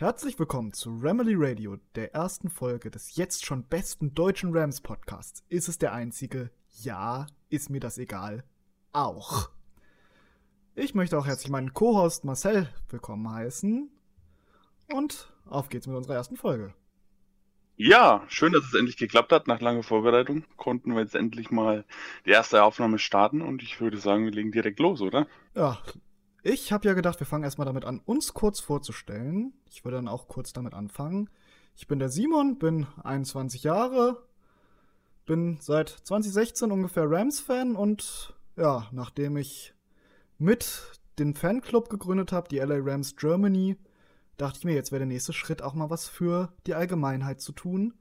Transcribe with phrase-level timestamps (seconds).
[0.00, 5.44] Herzlich willkommen zu Ramily Radio, der ersten Folge des jetzt schon besten deutschen Rams Podcasts.
[5.50, 6.50] Ist es der einzige?
[6.82, 8.42] Ja, ist mir das egal.
[8.94, 9.50] Auch.
[10.74, 13.90] Ich möchte auch herzlich meinen Co-Host Marcel willkommen heißen.
[14.90, 16.72] Und auf geht's mit unserer ersten Folge.
[17.76, 19.48] Ja, schön, dass es endlich geklappt hat.
[19.48, 21.84] Nach langer Vorbereitung konnten wir jetzt endlich mal
[22.24, 25.26] die erste Aufnahme starten und ich würde sagen, wir legen direkt los, oder?
[25.54, 25.78] Ja,
[26.42, 29.52] ich habe ja gedacht, wir fangen erstmal damit an, uns kurz vorzustellen.
[29.68, 31.28] Ich würde dann auch kurz damit anfangen.
[31.76, 34.22] Ich bin der Simon, bin 21 Jahre,
[35.26, 39.74] bin seit 2016 ungefähr Rams-Fan und ja, nachdem ich
[40.38, 43.76] mit den Fanclub gegründet habe, die LA Rams Germany,
[44.36, 47.52] dachte ich mir, jetzt wäre der nächste Schritt auch mal was für die Allgemeinheit zu
[47.52, 47.94] tun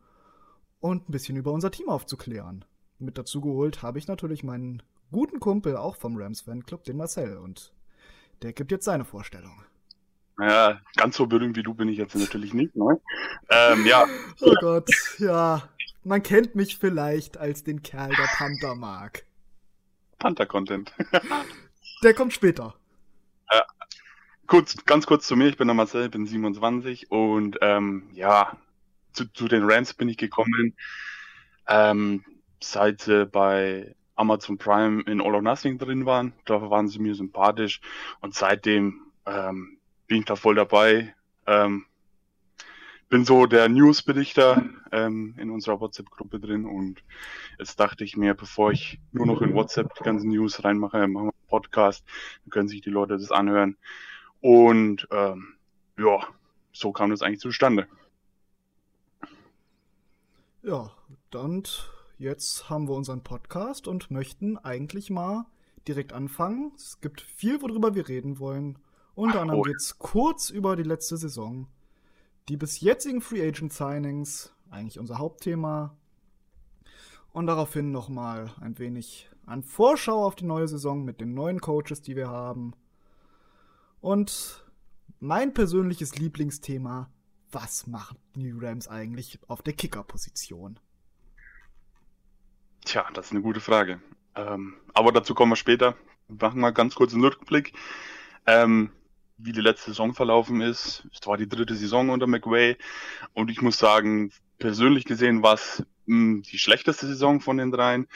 [0.80, 2.66] und ein bisschen über unser Team aufzuklären.
[2.98, 7.38] Mit dazu geholt habe ich natürlich meinen guten Kumpel auch vom Rams Fanclub, den Marcel.
[7.38, 7.74] Und
[8.42, 9.64] der gibt jetzt seine Vorstellung.
[10.40, 13.00] Ja, ganz so berühmt wie du bin ich jetzt natürlich nicht, ne?
[13.50, 14.06] Ähm, ja.
[14.42, 15.68] Oh Gott, ja.
[16.04, 19.26] Man kennt mich vielleicht als den Kerl, der Panther mag.
[20.18, 20.94] Panther-Content.
[22.04, 22.76] der kommt später.
[23.52, 23.66] Ja.
[24.48, 28.58] Kurz, ganz kurz zu mir, ich bin der Marcel, bin 27 und ähm, ja,
[29.12, 30.76] zu, zu den Rams bin ich gekommen,
[31.68, 32.24] ähm,
[32.62, 36.34] seit sie bei Amazon Prime in All or Nothing drin waren.
[36.46, 37.82] Da waren sie mir sympathisch
[38.20, 41.16] und seitdem ähm, bin ich da voll dabei.
[41.48, 41.86] Ähm,
[43.10, 47.04] bin so der Newsberichter ähm, in unserer WhatsApp-Gruppe drin und
[47.58, 51.28] jetzt dachte ich mir, bevor ich nur noch in WhatsApp die ganzen News reinmache, machen
[51.28, 52.06] wir einen Podcast,
[52.44, 53.78] dann können sich die Leute das anhören.
[54.42, 55.56] Und ähm,
[55.98, 56.28] ja,
[56.72, 57.88] so kam das eigentlich zustande.
[60.62, 60.92] Ja,
[61.32, 61.64] dann
[62.20, 65.46] jetzt haben wir unseren Podcast und möchten eigentlich mal
[65.88, 66.74] direkt anfangen.
[66.76, 68.78] Es gibt viel, worüber wir reden wollen.
[69.16, 71.68] Unter anderem geht es kurz über die letzte Saison,
[72.48, 75.96] die bis jetzigen Free Agent Signings, eigentlich unser Hauptthema.
[77.32, 82.02] Und daraufhin nochmal ein wenig an Vorschau auf die neue Saison mit den neuen Coaches,
[82.02, 82.74] die wir haben.
[84.02, 84.66] Und
[85.20, 87.10] mein persönliches Lieblingsthema,
[87.52, 90.80] was machen die Rams eigentlich auf der Kicker-Position?
[92.90, 94.02] Tja, das ist eine gute Frage.
[94.34, 95.94] Ähm, aber dazu kommen wir später.
[96.28, 97.74] Wir machen mal ganz kurz einen Rückblick,
[98.48, 98.90] ähm,
[99.38, 101.08] wie die letzte Saison verlaufen ist.
[101.14, 102.78] Es war die dritte Saison unter McWay
[103.34, 108.08] und ich muss sagen, persönlich gesehen war es hm, die schlechteste Saison von den dreien.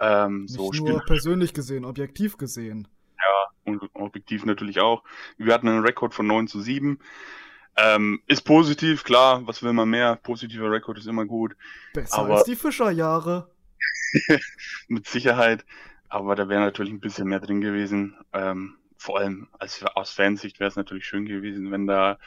[0.00, 2.88] Ähm, Nicht so nur persönlich gesehen, objektiv gesehen.
[3.18, 5.04] Ja, und objektiv natürlich auch.
[5.36, 6.98] Wir hatten einen Rekord von 9 zu 7.
[7.76, 10.16] Ähm, ist positiv, klar, was will man mehr?
[10.16, 11.56] Positiver Rekord ist immer gut.
[11.92, 12.36] Besser aber...
[12.36, 13.50] als die Fischerjahre.
[14.88, 15.64] mit Sicherheit.
[16.08, 18.16] Aber da wäre natürlich ein bisschen mehr drin gewesen.
[18.32, 22.18] Ähm, vor allem als, aus Fansicht wäre es natürlich schön gewesen, wenn da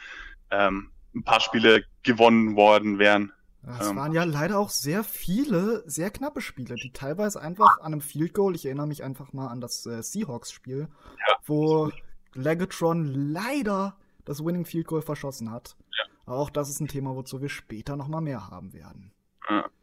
[0.50, 3.32] ähm, ein paar Spiele gewonnen worden wären.
[3.78, 7.92] Es ähm, waren ja leider auch sehr viele, sehr knappe Spiele, die teilweise einfach an
[7.92, 10.88] einem Field Goal, ich erinnere mich einfach mal an das äh, Seahawks-Spiel,
[11.28, 11.36] ja.
[11.44, 11.92] wo
[12.34, 15.76] Legatron leider das Winning Field Goal verschossen hat.
[15.96, 16.32] Ja.
[16.32, 19.12] auch das ist ein Thema, wozu wir später nochmal mehr haben werden.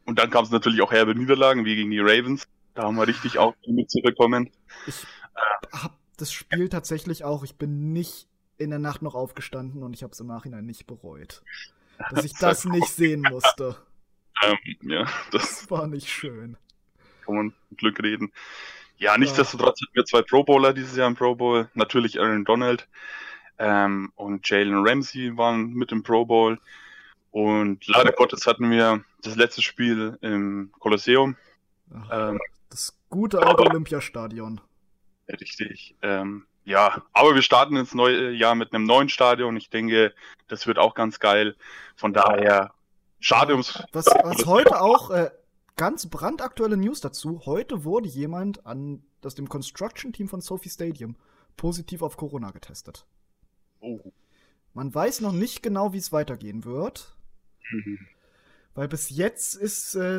[0.04, 2.48] Und dann kam es natürlich auch herbe Niederlagen, wie gegen die Ravens.
[2.74, 4.50] Da haben wir richtig auch mit zurückkommen.
[4.86, 5.06] Ich
[5.72, 8.28] habe das Spiel tatsächlich auch, ich bin nicht
[8.58, 11.42] in der Nacht noch aufgestanden und ich habe es im Nachhinein nicht bereut.
[12.10, 13.76] Dass ich das nicht sehen musste.
[14.42, 16.56] Ähm, ja, das, das, war nicht schön.
[17.24, 18.32] Kann man mit Glück reden.
[18.96, 21.70] Ja, nichtsdestotrotz hatten wir zwei Pro Bowler dieses Jahr im Pro Bowl.
[21.74, 22.86] Natürlich Aaron Donald
[23.58, 26.58] ähm, und Jalen Ramsey waren mit im Pro Bowl.
[27.30, 31.36] Und leider Gottes hatten wir das letzte Spiel im Kolosseum.
[32.10, 32.38] ähm,
[32.68, 34.60] das gute alte Olympiastadion.
[35.28, 35.96] Richtig.
[36.02, 39.56] Ähm, ja, aber wir starten ins neue Jahr mit einem neuen Stadion.
[39.56, 40.14] Ich denke,
[40.48, 41.56] das wird auch ganz geil.
[41.96, 42.72] Von daher,
[43.18, 43.82] schade ums.
[43.92, 45.30] Was, was heute auch äh,
[45.76, 47.42] ganz brandaktuelle News dazu.
[47.46, 51.16] Heute wurde jemand an das dem Construction Team von Sophie Stadium
[51.56, 53.06] positiv auf Corona getestet.
[53.80, 54.00] Oh.
[54.74, 57.16] Man weiß noch nicht genau, wie es weitergehen wird.
[57.70, 57.98] Mhm.
[58.74, 60.18] Weil bis jetzt ist, äh,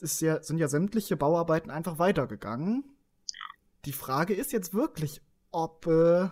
[0.00, 2.84] ist ja, sind ja sämtliche Bauarbeiten einfach weitergegangen.
[3.84, 6.28] Die Frage ist jetzt wirklich, ob äh,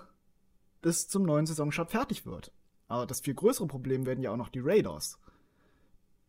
[0.83, 2.53] bis zum neuen Saisonstart fertig wird.
[2.87, 5.19] Aber das viel größere Problem werden ja auch noch die Raiders.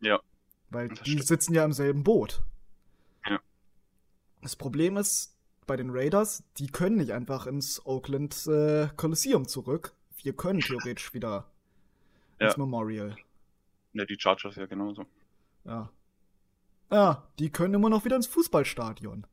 [0.01, 0.19] Ja.
[0.69, 1.27] Weil die stimmt.
[1.27, 2.41] sitzen ja im selben Boot.
[3.27, 3.39] Ja.
[4.41, 5.35] Das Problem ist,
[5.65, 9.93] bei den Raiders, die können nicht einfach ins Oakland äh, Coliseum zurück.
[10.17, 11.49] Wir können theoretisch wieder
[12.39, 12.47] ja.
[12.47, 13.15] ins Memorial.
[13.93, 15.05] Ja, die Chargers ja genauso.
[15.69, 15.89] Ja.
[16.91, 19.27] Ja, die können immer noch wieder ins Fußballstadion.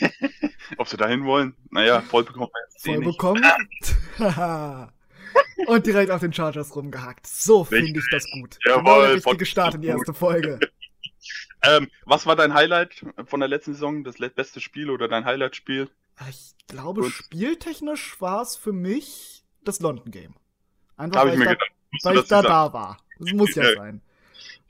[0.78, 1.54] Ob sie dahin wollen?
[1.70, 3.44] Naja, voll bekommen jetzt Voll bekommen?
[5.66, 7.26] und direkt auf den Chargers rumgehackt.
[7.26, 8.58] So finde ich das gut.
[8.64, 10.58] Jawohl, genau der Start in die erste Folge.
[11.66, 14.04] Ähm, was war dein Highlight von der letzten Saison?
[14.04, 15.88] Das beste Spiel oder dein Highlight-Spiel?
[16.28, 17.12] Ich glaube, Gut.
[17.12, 20.34] spieltechnisch war es für mich das London Game.
[20.98, 21.64] Einfach weil ich mir da,
[22.02, 22.98] weil ich da da war.
[23.18, 23.74] Das muss Ja.
[23.76, 24.02] sein.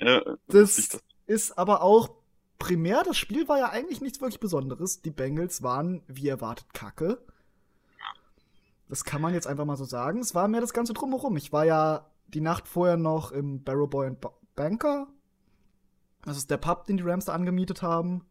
[0.05, 2.11] Ja, Das ich das- ist aber auch
[2.59, 5.03] primär, das Spiel war ja eigentlich nichts wirklich Besonderes.
[5.03, 7.19] Die Bengals waren, wie erwartet, kacke.
[8.89, 10.21] Das kann man jetzt einfach mal so sagen.
[10.21, 11.37] Es war mehr das Ganze drumherum.
[11.37, 15.09] Ich war ja die Nacht vorher noch im Barrow Boy and Ba- Banker.
[16.23, 18.25] Das ist der Pub, den die Rams da angemietet haben.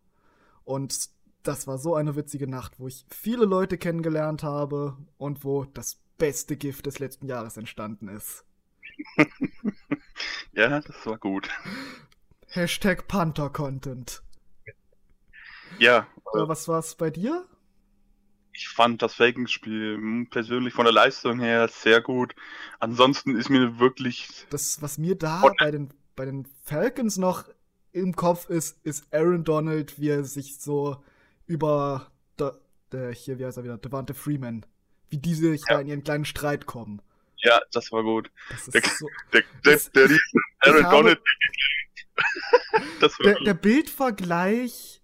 [0.63, 1.09] Und
[1.43, 5.99] das war so eine witzige Nacht, wo ich viele Leute kennengelernt habe und wo das
[6.17, 8.45] beste Gift des letzten Jahres entstanden ist.
[10.53, 11.49] ja, das war gut.
[12.47, 14.21] Hashtag Panther-Content.
[15.79, 17.47] Ja, Oder was war's bei dir?
[18.53, 22.35] ich fand das Falcons-Spiel hm, persönlich von der Leistung her sehr gut.
[22.79, 27.45] Ansonsten ist mir wirklich Das, was mir da bei den, bei den Falcons noch
[27.91, 31.03] im Kopf ist, ist Aaron Donald, wie er sich so
[31.45, 32.07] über
[32.91, 34.65] der hier, wie heißt er wieder, Devante Freeman,
[35.09, 37.01] wie die sich da in ihren kleinen Streit kommen.
[37.43, 38.31] Ja, das war gut.
[38.49, 40.19] Das Der- so, Der, der, der, der
[40.59, 41.21] Aaron Donald.
[43.23, 45.01] der, der Bildvergleich,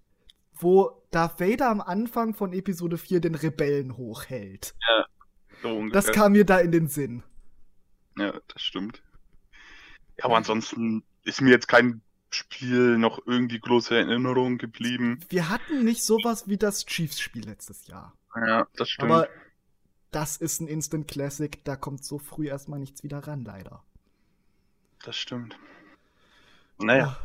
[0.53, 4.75] wo Darth Vader am Anfang von Episode 4 den Rebellen hochhält.
[5.61, 6.01] so ungefähr.
[6.01, 7.23] Das kam mir da in den Sinn.
[8.17, 9.01] Ja, das stimmt.
[10.17, 12.01] Ja, aber ansonsten ist mir jetzt kein
[12.31, 15.19] Spiel noch irgendwie große Erinnerung geblieben.
[15.29, 18.13] Wir hatten nicht sowas wie das Chiefs-Spiel letztes Jahr.
[18.35, 19.11] Ja, das stimmt.
[19.11, 19.29] Aber
[20.11, 23.83] das ist ein Instant Classic, da kommt so früh erstmal nichts wieder ran, leider.
[25.03, 25.57] das stimmt.
[26.79, 27.17] Naja,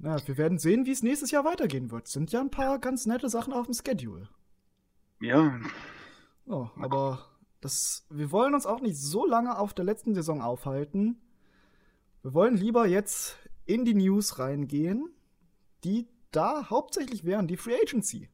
[0.00, 2.08] Ja, wir werden sehen, wie es nächstes Jahr weitergehen wird.
[2.08, 4.28] Sind ja ein paar ganz nette Sachen auf dem Schedule.
[5.20, 5.60] ja,
[6.46, 7.26] Ja, aber
[7.60, 11.20] das, wir wollen uns auch nicht so lange auf der letzten Saison aufhalten.
[12.22, 15.10] Wir wollen lieber jetzt in die News reingehen,
[15.84, 18.28] die da hauptsächlich wären, die Free Agency.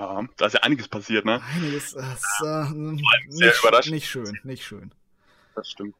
[0.00, 1.42] Ja, da ist ja einiges passiert, ne?
[1.54, 2.64] Einiges, äh, ist, äh,
[3.28, 4.92] sehr nicht, nicht schön, nicht schön.
[5.54, 5.94] Das stimmt.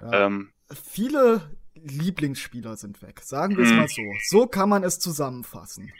[0.00, 0.26] Ja.
[0.26, 0.52] Ähm,
[0.90, 3.76] Viele Lieblingsspieler sind weg, sagen wir es Mhm.
[3.76, 4.02] mal so.
[4.28, 5.92] So kann man es zusammenfassen.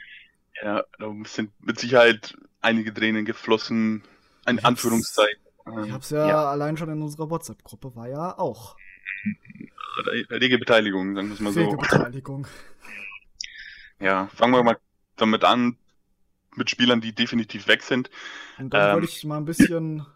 [0.62, 4.05] ja, da sind mit Sicherheit einige Tränen geflossen.
[4.47, 5.43] In Ich hab's- Anführungszeichen.
[5.67, 8.77] Ähm, Ich hab's ja, allein schon in unserer WhatsApp-Gruppe, war ja auch
[10.06, 11.77] Re- Rege Beteiligung, sagen wir es mal rege so.
[11.77, 12.47] Beteiligung.
[14.00, 14.79] Ja, fangen wir mal
[15.17, 15.77] damit an,
[16.57, 18.11] mit Spielern, die definitiv weg sind.
[18.59, 20.07] Und dann Ähm, würde ich mal ein bisschen.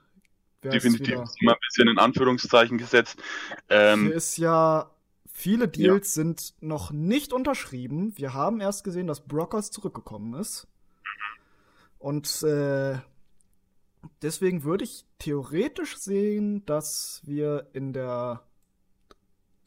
[0.63, 3.23] definitiv mal ein bisschen in Anführungszeichen gesetzt.
[3.69, 4.91] Ähm, Hier ist ja.
[5.39, 8.17] Viele Deals sind noch nicht unterschrieben.
[8.17, 10.67] Wir haben erst gesehen, dass Brockers zurückgekommen ist.
[11.99, 12.99] Und äh,
[14.23, 18.43] deswegen würde ich theoretisch sehen, dass wir in der.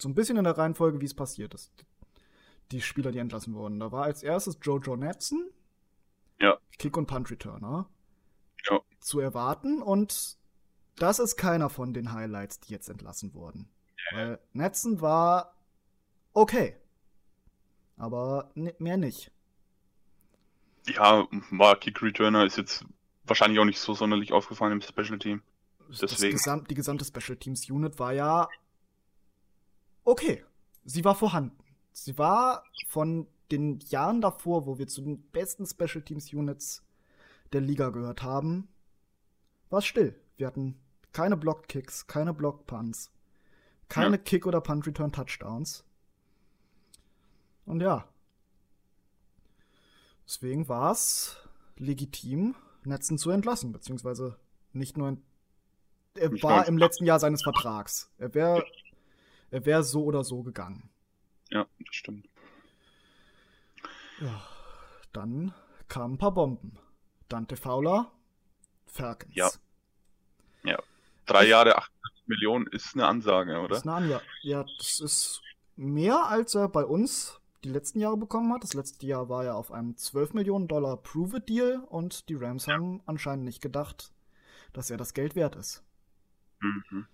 [0.02, 1.72] So ein bisschen in der Reihenfolge, wie es passiert ist.
[2.72, 3.80] Die Spieler, die entlassen wurden.
[3.80, 5.50] Da war als erstes Jojo Netson.
[6.40, 6.58] Ja.
[6.78, 7.90] Kick- und Punt-Returner.
[8.70, 8.80] Ja.
[9.00, 9.82] Zu erwarten.
[9.82, 10.38] Und
[10.96, 13.70] das ist keiner von den Highlights, die jetzt entlassen wurden.
[14.12, 15.56] Weil Netzen war
[16.34, 16.76] okay.
[17.98, 19.32] Aber mehr nicht.
[20.88, 22.86] ja, war Kick Returner ist jetzt
[23.26, 25.42] wahrscheinlich auch nicht so sonderlich aufgefallen im Special Team.
[25.90, 26.34] Deswegen.
[26.34, 28.48] Gesamt, die gesamte Special Teams Unit war ja
[30.04, 30.44] okay.
[30.86, 31.58] Sie war vorhanden.
[31.92, 36.84] Sie war von den Jahren davor, wo wir zu den besten Special Teams Units
[37.54, 38.68] der Liga gehört haben,
[39.70, 40.16] war es still.
[40.38, 40.80] Wir hatten
[41.12, 43.12] keine Block-Kicks, keine Block-Punts,
[43.88, 44.22] keine Ja.
[44.24, 45.84] Kick- oder Punt-Return-Touchdowns.
[47.66, 48.08] Und ja.
[50.26, 51.38] Deswegen war es
[51.78, 54.40] legitim, Netzen zu entlassen, beziehungsweise
[54.74, 55.22] nicht nur ent
[56.16, 58.12] er Nicht war im letzten Jahr seines Vertrags.
[58.18, 58.64] Er wäre
[59.52, 60.90] er wär so oder so gegangen.
[61.50, 62.28] Ja, das stimmt.
[64.20, 64.42] Ja,
[65.14, 65.54] dann
[65.88, 66.78] kamen ein paar Bomben.
[67.28, 68.12] Dante Fowler,
[68.86, 69.36] Falcons.
[69.36, 69.50] Ja.
[71.30, 73.76] Drei Jahre, 88 Millionen ist eine Ansage, oder?
[73.76, 74.22] ist eine Anja.
[74.42, 75.44] Ja, das ist
[75.76, 78.64] mehr, als er bei uns die letzten Jahre bekommen hat.
[78.64, 83.04] Das letzte Jahr war ja auf einem 12 Millionen Dollar Prove-It-Deal und die Rams haben
[83.06, 84.12] anscheinend nicht gedacht,
[84.74, 85.84] dass er das Geld wert ist.
[86.62, 87.06] Mhm.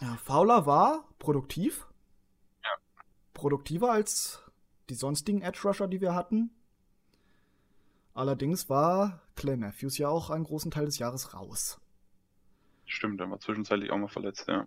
[0.00, 1.88] Ja, Fowler war produktiv.
[2.62, 2.70] Ja.
[3.34, 4.44] Produktiver als
[4.90, 6.50] die sonstigen Edge Rusher, die wir hatten.
[8.12, 11.80] Allerdings war Clay Matthews ja auch einen großen Teil des Jahres raus.
[12.84, 14.66] Stimmt, er war zwischenzeitlich auch mal verletzt, ja.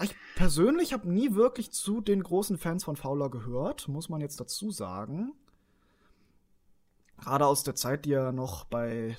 [0.00, 4.40] Ich persönlich habe nie wirklich zu den großen Fans von Fowler gehört, muss man jetzt
[4.40, 5.32] dazu sagen.
[7.16, 9.16] Gerade aus der Zeit, die er noch bei,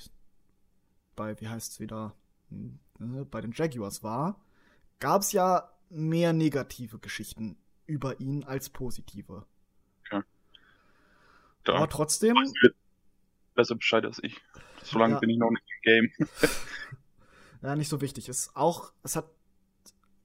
[1.16, 2.14] bei wie heißt's wieder,
[2.50, 4.40] Hm, äh, bei den Jaguars war,
[4.98, 9.46] gab es ja mehr negative Geschichten über ihn als positive.
[11.70, 12.36] Da Aber trotzdem,
[13.54, 14.40] besser Bescheid als ich.
[14.82, 15.20] Solange Ja.
[15.20, 16.12] bin ich noch nicht im Game.
[17.62, 18.56] ja, nicht so wichtig ist.
[18.56, 19.26] Auch, es hat,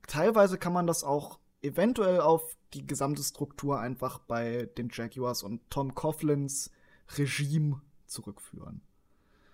[0.08, 5.62] teilweise kann man das auch eventuell auf die gesamte Struktur einfach bei den Jaguars und
[5.70, 6.72] Tom Coughlins
[7.18, 8.82] Regime zurückführen.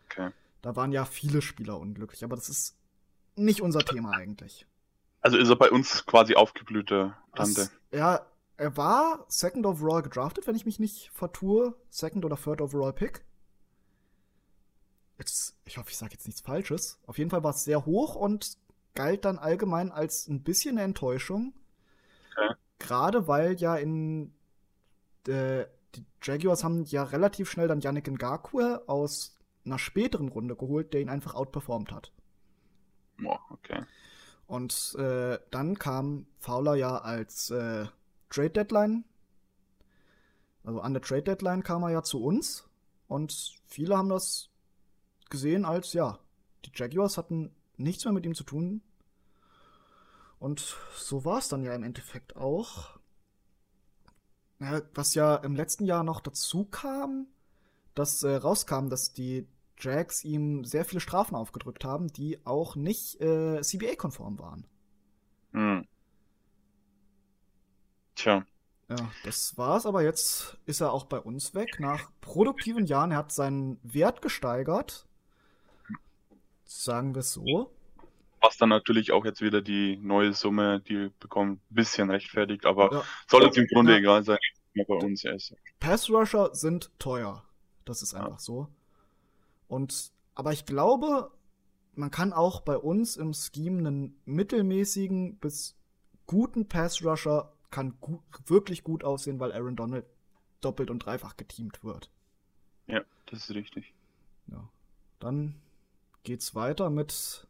[0.05, 0.31] Okay.
[0.61, 2.77] Da waren ja viele Spieler unglücklich, aber das ist
[3.35, 4.67] nicht unser Thema eigentlich.
[5.21, 7.61] Also ist er bei uns quasi aufgeblühte Tante.
[7.61, 8.25] Das, ja,
[8.61, 11.73] er war Second Overall gedraftet, wenn ich mich nicht vertue.
[11.89, 13.25] Second oder Third Overall Pick.
[15.17, 16.99] Jetzt, ich hoffe, ich sage jetzt nichts Falsches.
[17.07, 18.59] Auf jeden Fall war es sehr hoch und
[18.93, 21.55] galt dann allgemein als ein bisschen eine Enttäuschung.
[22.33, 22.53] Okay.
[22.77, 24.31] Gerade weil ja in
[25.27, 25.65] äh,
[25.95, 31.01] die Jaguars haben ja relativ schnell dann Yannick Ngakwe aus einer späteren Runde geholt, der
[31.01, 32.11] ihn einfach outperformt hat.
[33.17, 33.81] Boah, okay.
[34.45, 37.87] Und äh, dann kam Fowler ja als äh,
[38.31, 39.03] Trade Deadline.
[40.63, 42.67] Also an der Trade Deadline kam er ja zu uns.
[43.07, 44.49] Und viele haben das
[45.29, 46.19] gesehen als, ja,
[46.65, 48.81] die Jaguars hatten nichts mehr mit ihm zu tun.
[50.39, 52.99] Und so war es dann ja im Endeffekt auch.
[54.93, 57.27] Was ja im letzten Jahr noch dazu kam,
[57.95, 59.47] dass äh, rauskam, dass die
[59.77, 64.67] Jags ihm sehr viele Strafen aufgedrückt haben, die auch nicht äh, CBA-konform waren.
[65.51, 65.87] Hm.
[68.21, 68.45] Tja,
[68.89, 71.79] Ja, das war's, aber jetzt ist er auch bei uns weg.
[71.79, 75.07] Nach produktiven Jahren, er hat seinen Wert gesteigert.
[76.65, 77.71] Sagen wir es so.
[78.43, 82.65] was dann natürlich auch jetzt wieder die neue Summe, die wir bekommen, ein bisschen rechtfertigt,
[82.65, 83.03] aber Ja.
[83.27, 83.99] soll uns im Grunde Ja.
[83.99, 84.39] egal sein,
[84.73, 85.53] ja, bei uns er ist.
[85.79, 87.43] Pass-Rusher sind teuer.
[87.85, 88.67] Das ist einfach so.
[89.67, 91.29] Und, aber ich glaube,
[91.93, 95.75] man kann auch bei uns im Scheme einen mittelmäßigen bis
[96.25, 100.05] guten Pass-Rusher kann gu wirklich gut aussehen, weil Aaron Donald
[100.61, 102.11] doppelt und dreifach geteamt wird.
[102.87, 103.93] Ja, das ist richtig.
[104.47, 104.69] Ja.
[105.19, 105.55] Dann
[106.23, 107.47] geht's weiter mit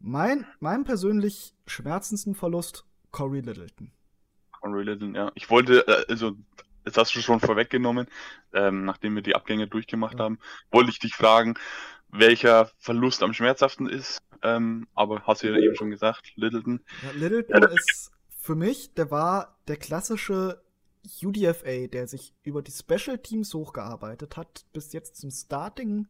[0.00, 3.90] mein, meinem persönlich schmerzendsten Verlust, Corey Littleton.
[4.64, 5.30] Conroy Littleton, ja.
[5.34, 6.36] Ich wollte, äh, also,
[6.84, 8.06] das hast du schon vorweggenommen,
[8.52, 10.24] ähm, nachdem wir die Abgänge durchgemacht Ja.
[10.24, 10.38] haben,
[10.70, 11.54] wollte ich dich fragen,
[12.08, 16.80] welcher Verlust am schmerzhaften ist, ähm, aber hast du ja eben schon gesagt, Littleton.
[17.02, 18.10] Ja, Littleton ist
[18.44, 20.62] für mich, der war der klassische
[21.22, 26.06] UDFA, der sich über die Special Teams hochgearbeitet hat, bis jetzt zum Starting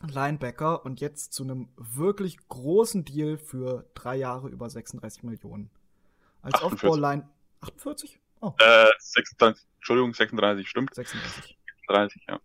[0.00, 5.70] Linebacker und jetzt zu einem wirklich großen Deal für drei Jahre über 36 Millionen.
[6.40, 6.72] Als 48.
[6.88, 7.28] Off-Ball-Line.
[7.60, 8.18] 48?
[8.40, 11.58] Oh, Äh, 36, Entschuldigung, 36, stimmt, 36.
[11.86, 12.40] 30, ja.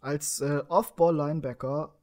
[0.00, 1.96] als äh, Off-Ball-Linebacker,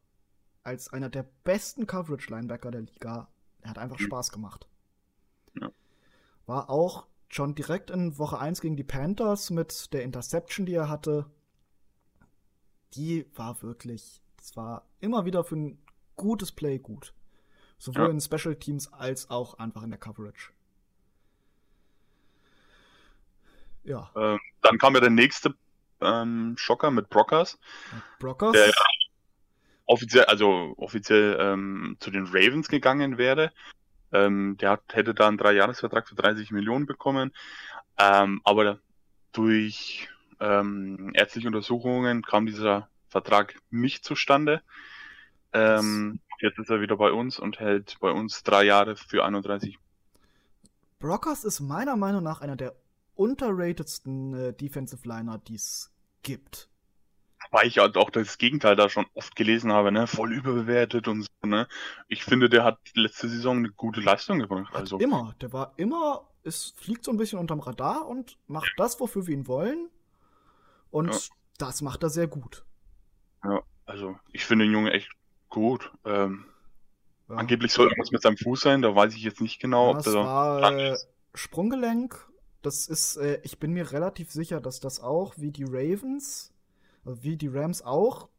[0.63, 3.29] als einer der besten Coverage-Linebacker der Liga.
[3.61, 4.03] Er hat einfach Mhm.
[4.03, 4.67] Spaß gemacht.
[6.49, 10.89] War auch schon direkt in Woche 1 gegen die Panthers mit der Interception, die er
[10.89, 11.29] hatte.
[12.95, 15.77] Die war wirklich, das war immer wieder für ein
[16.15, 17.13] gutes Play gut.
[17.77, 18.09] Sowohl Ja.
[18.09, 20.49] in Special Teams als auch einfach in der Coverage.
[23.83, 25.53] Ja, Ähm, dann kam ja der nächste
[26.01, 27.59] ähm, Schocker mit Brockers.
[28.17, 28.53] Brockers.
[28.53, 28.73] Der-
[29.85, 33.51] offiziell, also offiziell ähm, zu den Ravens gegangen wäre.
[34.11, 37.31] Ähm, der hat, hätte da einen Dreijahresvertrag für 30 Millionen bekommen.
[37.97, 38.79] Ähm, aber
[39.31, 44.61] durch ähm, ärztliche Untersuchungen kam dieser Vertrag nicht zustande.
[45.53, 49.77] Ähm, jetzt ist er wieder bei uns und hält bei uns drei Jahre für 31.
[50.99, 52.75] Brockers ist meiner Meinung nach einer der
[53.15, 55.91] unterratedsten äh, Defensive Liner, die es
[56.23, 56.69] gibt.
[57.51, 60.05] Weil ich halt auch das Gegenteil da schon oft gelesen habe, ne?
[60.05, 61.67] Voll überbewertet und so, ne?
[62.07, 64.69] Ich finde, der hat letzte Saison eine gute Leistung gebracht.
[64.73, 68.71] Hat Also, immer, der war immer, es fliegt so ein bisschen unterm Radar und macht
[68.77, 69.89] das, wofür wir ihn wollen.
[70.91, 71.19] Und Ja.
[71.57, 72.65] das macht er sehr gut.
[73.85, 75.09] also ich finde den Jungen echt
[75.49, 75.91] gut.
[76.05, 76.45] Ähm,
[77.27, 77.35] Ja.
[77.35, 80.03] Angeblich soll irgendwas mit seinem Fuß sein, da weiß ich jetzt nicht genau, Ja, ob
[80.03, 80.97] der war äh.
[81.35, 82.27] Sprunggelenk.
[82.61, 86.51] Das ist, äh, ich bin mir relativ sicher, dass das auch wie die Ravens,
[87.03, 88.29] wie die Rams auch,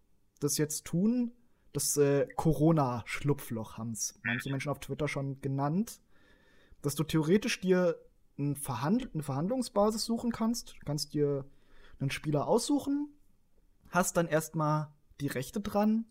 [0.41, 1.33] das jetzt tun.
[1.73, 6.01] Das äh, Corona-Schlupfloch haben es manche Menschen auf Twitter schon genannt.
[6.83, 7.97] Dass du theoretisch dir
[8.39, 10.75] ein Verhand eine Verhandlungsbasis suchen kannst.
[10.81, 11.45] Du kannst dir
[12.01, 13.09] einen Spieler aussuchen,
[13.91, 14.89] hast dann erstmal
[15.21, 16.07] die Rechte dran.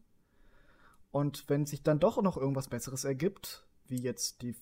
[1.11, 4.55] Und wenn sich dann doch noch irgendwas Besseres ergibt, wie jetzt die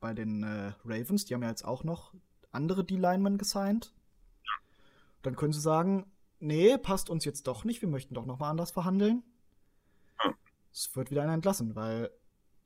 [0.00, 2.14] bei den äh, Ravens, die haben ja jetzt auch noch
[2.50, 3.94] andere D-Linemen gesigned,
[5.22, 6.10] dann können sie sagen,
[6.42, 9.22] nee, passt uns jetzt doch nicht, wir möchten doch noch mal anders verhandeln.
[10.22, 10.34] Ja.
[10.72, 12.10] Es wird wieder einer entlassen, weil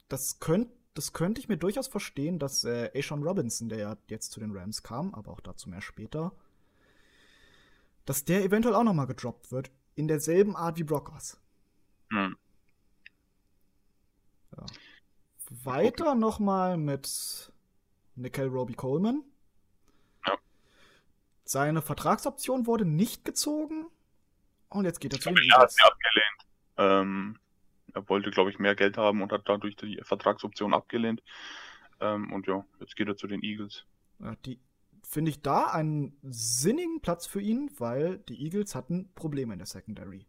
[0.08, 4.32] das könnte das könnte ich mir durchaus verstehen, dass äh, Ashawn Robinson, der ja jetzt
[4.32, 6.32] zu den Rams kam, aber auch dazu mehr später,
[8.06, 11.38] dass der eventuell auch noch mal gedroppt wird in derselben Art wie Brockers.
[12.10, 12.36] Hm.
[14.56, 14.66] Ja.
[15.64, 17.52] Weiter noch mal mit
[18.14, 19.22] Nickel Roby Coleman.
[21.46, 23.86] Seine Vertragsoption wurde nicht gezogen
[24.68, 25.74] und jetzt geht er zu den Er hat Eagles.
[25.76, 26.46] sie abgelehnt.
[26.76, 27.38] Ähm,
[27.94, 31.22] er wollte, glaube ich, mehr Geld haben und hat dadurch die Vertragsoption abgelehnt.
[32.00, 33.84] Ähm, und ja, jetzt geht er zu den Eagles.
[34.18, 34.60] Ja, die
[35.04, 39.66] finde ich da einen sinnigen Platz für ihn, weil die Eagles hatten Probleme in der
[39.66, 40.26] Secondary.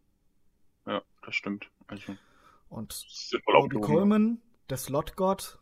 [0.86, 1.68] Ja, das stimmt.
[1.88, 2.16] Also,
[2.68, 3.04] Und
[3.46, 3.80] Drogen.
[3.80, 5.58] Coleman, der Slot-Gott,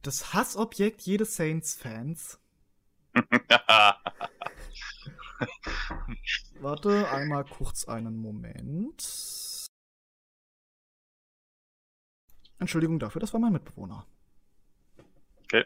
[0.00, 2.40] das Hassobjekt jedes Saints-Fans.
[6.60, 9.68] Warte, einmal kurz einen Moment.
[12.58, 14.06] Entschuldigung dafür, das war mein Mitbewohner.
[15.44, 15.64] Okay.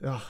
[0.00, 0.22] Ja.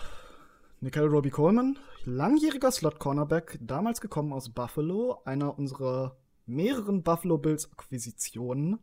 [0.80, 8.78] Nickel Robbie Coleman, langjähriger Slot-Cornerback, damals gekommen aus Buffalo, einer unserer mehreren Buffalo Bills-Akquisitionen,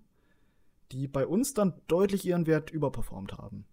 [0.92, 3.66] die bei uns dann deutlich ihren Wert überperformt haben.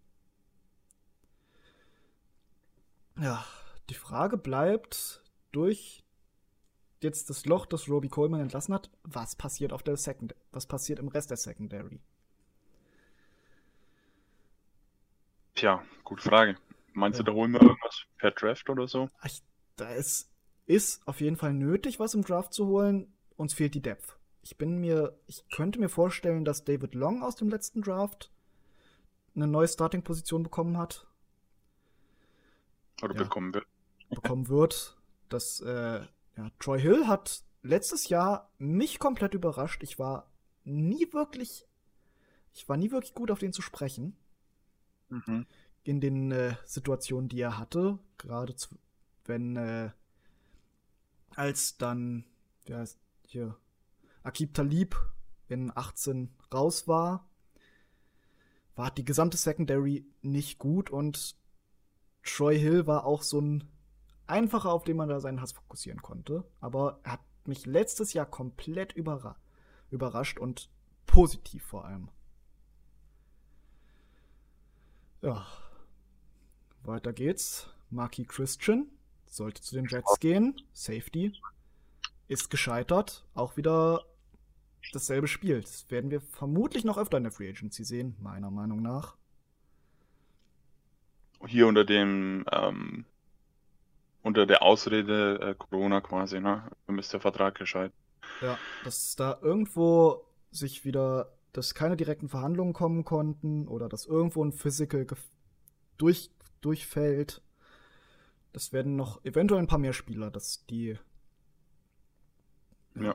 [3.21, 3.45] Ja,
[3.91, 5.23] die Frage bleibt,
[5.53, 6.05] durch
[7.03, 10.99] jetzt das Loch, das Robbie Coleman entlassen hat, was passiert auf der Second, was passiert
[10.99, 12.01] im Rest der Secondary?
[15.55, 16.57] Tja, gute Frage.
[16.93, 17.25] Meinst Ja.
[17.25, 19.09] du, da holen wir irgendwas per Draft oder so?
[19.25, 19.43] Ich,
[19.77, 20.31] da ist,
[20.67, 23.13] ist auf jeden Fall nötig, was im Draft zu holen.
[23.37, 24.19] Uns fehlt die Depth.
[24.43, 28.31] Ich bin mir, ich könnte mir vorstellen, dass David Long aus dem letzten Draft
[29.35, 31.07] eine neue Starting-Position bekommen hat,
[33.03, 33.23] Oder Ja.
[33.25, 33.63] bekommen wir?
[34.11, 34.97] bekommen wird.
[35.29, 36.01] Das, äh,
[36.37, 39.83] ja, Troy Hill hat letztes Jahr mich komplett überrascht.
[39.85, 40.29] Ich war
[40.65, 41.69] nie wirklich,
[42.55, 44.17] ich war nie wirklich gut auf den zu sprechen.
[45.11, 45.47] Mhm.
[45.83, 48.77] in den äh, Situationen, die er hatte, gerade zu,
[49.25, 49.91] wenn äh,
[51.35, 52.25] als dann
[52.67, 53.57] wie heißt hier
[54.23, 54.95] Akib Talib
[55.49, 57.29] in 18 raus war,
[58.77, 61.37] war die gesamte Secondary nicht gut und
[62.23, 63.65] Troy Hill war auch so ein
[64.27, 66.45] einfacher, auf den man da seinen Hass fokussieren konnte.
[66.61, 69.37] Aber er hat mich letztes Jahr komplett überra
[69.91, 70.71] überrascht und
[71.07, 72.09] positiv vor allem.
[75.21, 75.47] Ja.
[76.83, 77.69] Weiter geht's.
[77.91, 78.87] Marky Christian
[79.27, 80.61] sollte zu den Jets gehen.
[80.73, 81.33] Safety.
[82.29, 83.27] Ist gescheitert.
[83.35, 84.05] Auch wieder
[84.93, 85.61] dasselbe Spiel.
[85.61, 89.17] Das werden wir vermutlich noch öfter in der Free Agency sehen, meiner Meinung nach.
[91.47, 93.05] Hier unter dem, ähm,
[94.23, 96.65] unter der Ausrede äh, Corona quasi, ne?
[96.87, 97.93] Dann ist der Vertrag gescheit.
[98.43, 104.45] Ja, dass da irgendwo sich wieder, dass keine direkten Verhandlungen kommen konnten oder dass irgendwo
[104.45, 105.07] ein Physical
[105.97, 107.43] durch, durchfällt.
[108.53, 110.99] Das werden noch eventuell ein paar mehr Spieler, dass die.
[112.95, 113.15] Ja.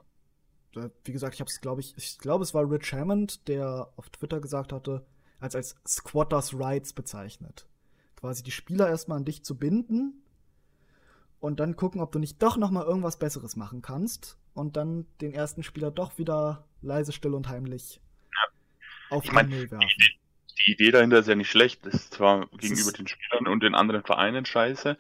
[0.74, 3.90] Da- Wie gesagt, ich habe es, glaube ich, ich glaube, es war Rich Hammond, der
[3.96, 5.06] auf Twitter gesagt hatte,
[5.40, 7.68] als als Squatters Rights bezeichnet.
[8.16, 10.22] Quasi die Spieler erstmal an dich zu binden
[11.40, 15.06] und dann gucken, ob du nicht doch noch mal irgendwas Besseres machen kannst und dann
[15.22, 18.02] den ersten Spieler doch wieder leise, still und heimlich
[19.10, 19.88] auf Ich den mein, Müll werfen.
[20.66, 21.86] Die Idee dahinter ist ja nicht schlecht.
[21.86, 24.98] Das ist zwar gegenüber ist- den Spielern und den anderen Vereinen scheiße,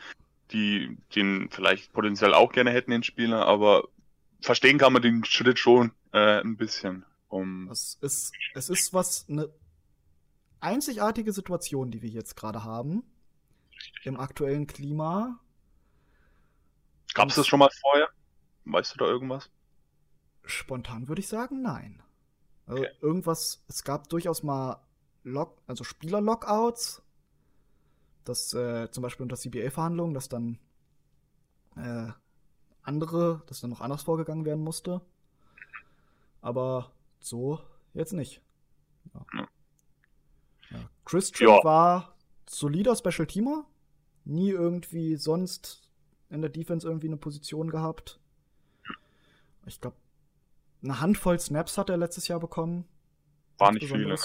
[0.51, 3.88] die den vielleicht potenziell auch gerne hätten, den Spieler, aber
[4.41, 7.04] verstehen kann man den Schritt schon äh, ein bisschen.
[7.30, 9.49] Um, Es ist, es ist was, eine
[10.65, 13.04] einzigartige Situation, die wir jetzt gerade haben.
[14.04, 15.39] Im aktuellen Klima.
[17.13, 18.10] Gab es das schon mal vorher?
[18.65, 19.49] Weißt du da irgendwas?
[20.43, 22.01] Spontan würde ich sagen, nein.
[22.67, 22.91] Also Okay.
[23.01, 24.82] irgendwas, es gab durchaus mal
[25.23, 27.01] Lock, also Spieler-Lockouts,
[28.23, 30.60] dass äh, zum Beispiel unter CBA-Verhandlungen, dass dann
[31.75, 32.12] äh,
[32.82, 35.01] andere, dass dann noch anders vorgegangen werden musste.
[36.41, 37.60] Aber so
[37.93, 38.41] jetzt nicht.
[39.13, 39.47] Ja.
[40.75, 40.81] Ja.
[40.81, 40.89] Ja.
[41.05, 41.63] Christian Ja.
[41.63, 42.15] war
[42.47, 43.65] solider Special Teamer,
[44.23, 45.89] nie irgendwie sonst
[46.29, 48.19] in der Defense irgendwie eine Position gehabt.
[49.65, 49.97] Ich glaube,
[50.83, 52.85] eine Handvoll Snaps hat er letztes Jahr bekommen.
[53.57, 54.15] War nicht viele.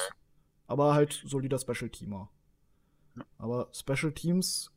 [0.67, 2.29] Aber halt solider Special Teamer.
[3.17, 3.25] Ja.
[3.39, 4.71] Aber Special Teams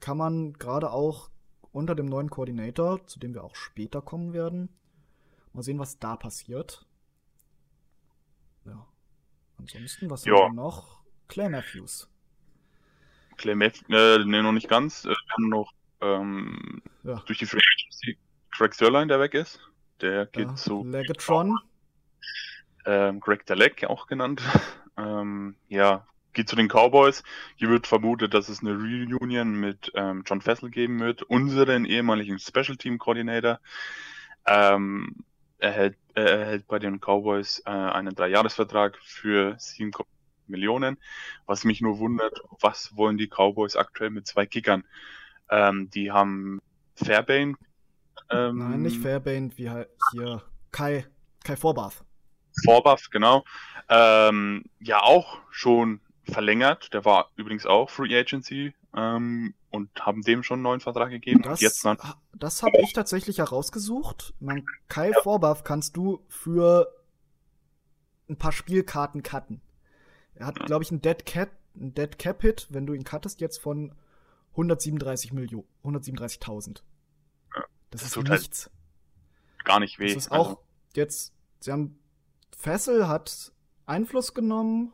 [0.00, 1.30] kann man gerade auch
[1.72, 4.68] unter dem neuen Coordinator, zu dem wir auch später kommen werden,
[5.52, 6.86] mal sehen, was da passiert.
[8.64, 8.86] Ja.
[9.58, 10.34] Ansonsten, was Ja.
[10.34, 10.97] haben wir noch?
[11.28, 12.08] Clay Matthews.
[13.44, 15.04] Math, äh, ne, noch nicht ganz.
[15.04, 17.22] Äh, Wir haben noch ähm, Ja.
[17.26, 18.18] durch die Free Agency
[18.50, 19.60] Craig Sörlein, der weg ist.
[20.00, 20.54] Der geht ja.
[20.54, 20.84] zu.
[20.84, 21.56] Legatron.
[22.86, 24.42] ähm, Greg Dalek auch genannt.
[24.96, 27.22] ähm, ja, geht zu den Cowboys.
[27.56, 32.38] Hier wird vermutet, dass es eine Reunion mit ähm, John Fessel geben wird, unseren ehemaligen
[32.38, 33.60] Special Team Coordinator.
[34.46, 35.16] Ähm,
[35.58, 39.90] er, hält, er erhält bei den Cowboys äh, einen Dreijahresvertrag für 7
[40.48, 40.98] Millionen.
[41.46, 44.84] Was mich nur wundert, was wollen die Cowboys aktuell mit zwei Kickern?
[45.50, 46.60] Ähm, die haben
[46.94, 47.56] Fairbairn.
[48.30, 51.06] Ähm, Nein, nicht Fairbairn, wie halt hier Kai,
[51.44, 52.04] Kai Vorbath.
[52.64, 53.44] Vorbath, genau.
[53.88, 56.92] Ähm, ja, auch schon verlängert.
[56.92, 61.42] Der war übrigens auch Free Agency ähm, und haben dem schon einen neuen Vertrag gegeben.
[61.42, 61.86] Das, jetzt
[62.34, 64.34] das habe ich tatsächlich herausgesucht.
[64.40, 65.20] Man, Kai ja.
[65.22, 66.92] Vorbath kannst du für
[68.28, 69.60] ein paar Spielkarten cutten.
[70.38, 73.40] Er hat, glaube ich, einen Dead Cap, einen Dead Cap Hit, wenn du ihn cuttest
[73.40, 73.92] jetzt von
[74.52, 76.82] 137 Millionen, 137.000.
[77.54, 77.64] Ja.
[77.90, 78.70] Das, das ist nichts.
[79.56, 80.06] Halt gar nicht weh.
[80.06, 80.62] Das ist auch also.
[80.94, 81.98] jetzt, sie haben
[82.56, 83.52] Fessel hat
[83.86, 84.92] Einfluss genommen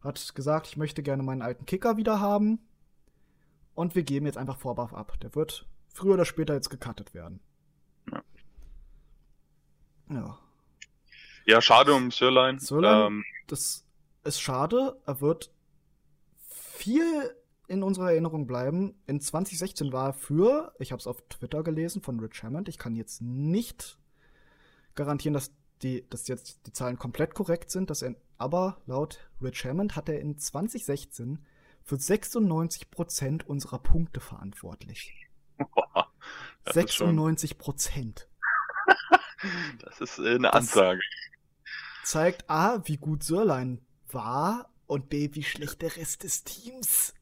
[0.00, 2.60] hat gesagt, ich möchte gerne meinen alten Kicker wieder haben.
[3.74, 5.18] Und wir geben jetzt einfach Vorbuff ab.
[5.20, 7.40] Der wird früher oder später jetzt gecuttet werden.
[8.10, 8.22] Ja.
[10.10, 10.38] Ja,
[11.46, 12.58] ja schade um Sirlein.
[12.58, 13.84] Sirlein, ähm, das
[14.28, 15.00] ist schade.
[15.06, 15.50] Er wird
[16.36, 17.34] viel
[17.66, 18.94] in unserer Erinnerung bleiben.
[19.06, 22.78] In 2016 war er für, ich habe es auf Twitter gelesen von Rich Hammond, ich
[22.78, 23.98] kann jetzt nicht
[24.94, 29.64] garantieren, dass die, dass jetzt die Zahlen komplett korrekt sind, dass er, aber laut Rich
[29.64, 31.44] Hammond hat er in 2016
[31.84, 35.28] für 96 Prozent unserer Punkte verantwortlich.
[35.58, 36.10] Boah,
[36.72, 38.28] 96 Prozent.
[39.80, 41.00] das ist äh, eine Ansage.
[42.02, 47.14] Das zeigt A, wie gut Sörlein war und B, wie schlecht der Rest des Teams.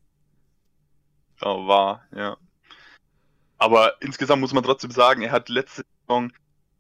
[1.41, 2.37] Ja, war, ja.
[3.59, 6.33] Aber insgesamt muss man trotzdem sagen, er hat letzte Saison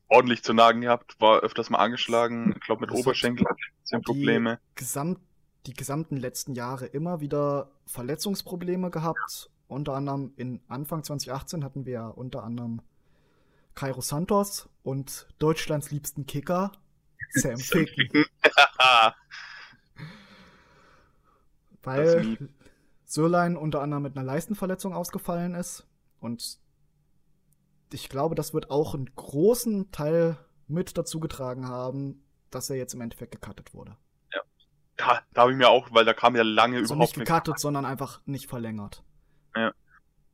[0.09, 4.61] ordentlich zu nagen gehabt, war öfters mal angeschlagen, ich glaube mit das Oberschenkel hat Probleme.
[4.75, 5.19] Gesamt,
[5.67, 9.51] die gesamten letzten Jahre immer wieder Verletzungsprobleme gehabt.
[9.69, 12.83] Unter anderem in Anfang 2018 hatten wir ja unter anderem
[13.75, 16.73] Cairo Santos und Deutschlands liebsten Kicker,
[17.31, 18.25] Sam Ficken.
[21.87, 22.37] Weil
[23.05, 25.87] Sörlein unter anderem mit einer Leistenverletzung ausgefallen ist
[26.21, 26.59] und
[27.93, 32.95] ich glaube, das wird auch einen großen Teil mit dazu getragen haben, dass er jetzt
[32.95, 33.97] im Endeffekt gecuttet wurde.
[34.35, 34.41] Ja.
[34.97, 37.61] Da, da habe ich mir auch, weil da kam ja lange also überhaupt nicht gecuttet,
[37.61, 39.05] sondern einfach nicht verlängert.
[39.55, 39.73] Ja.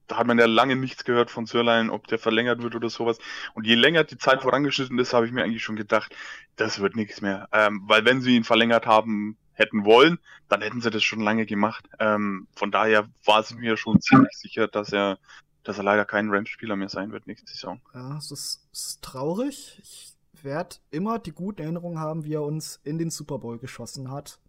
[0.09, 3.19] Da hat man ja lange nichts gehört von Sirlein, ob der verlängert wird oder sowas.
[3.55, 6.15] Und je länger die Zeit vorangeschnitten ist, habe ich mir eigentlich schon gedacht,
[6.57, 7.49] das wird nichts mehr.
[7.53, 11.47] Ähm, weil wenn sie ihn verlängert haben hätten wollen, dann hätten sie das schon lange
[11.47, 11.89] gemacht.
[11.99, 15.19] Ähm, von daher war es mir schon ziemlich sicher, dass er
[15.63, 17.81] dass er leider kein Rams-Spieler mehr sein wird nächste Saison.
[17.95, 19.79] Ja, es ist, es ist traurig.
[19.83, 24.11] Ich werde immer die guten Erinnerungen haben, wie er uns in den Super Bowl geschossen
[24.11, 24.41] hat.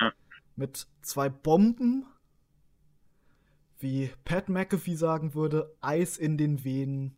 [0.00, 0.12] Ja.
[0.56, 2.06] Mit zwei Bomben.
[3.78, 7.16] Wie Pat McAfee sagen würde, Eis in den Venen.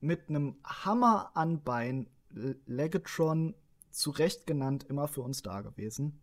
[0.00, 2.08] Mit einem Hammer an Bein.
[2.66, 3.56] Legatron,
[3.90, 6.20] zu Recht genannt, immer für uns da gewesen.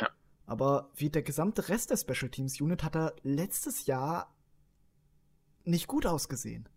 [0.00, 0.08] Ja.
[0.46, 4.34] Aber wie der gesamte Rest der Special Teams Unit hat er letztes Jahr
[5.64, 6.68] nicht gut ausgesehen.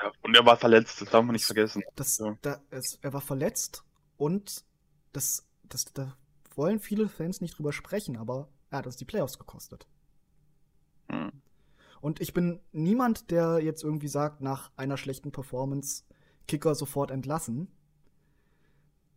[0.00, 1.82] Ja, und er war verletzt, das darf man nicht vergessen.
[1.96, 2.36] Das, ja.
[2.42, 3.84] da, es, er war verletzt
[4.16, 4.64] und
[5.12, 6.16] das, das, da
[6.54, 9.86] wollen viele Fans nicht drüber sprechen, aber er hat uns die Playoffs gekostet.
[11.10, 11.32] Hm.
[12.00, 16.04] Und ich bin niemand, der jetzt irgendwie sagt, nach einer schlechten Performance
[16.46, 17.68] Kicker sofort entlassen.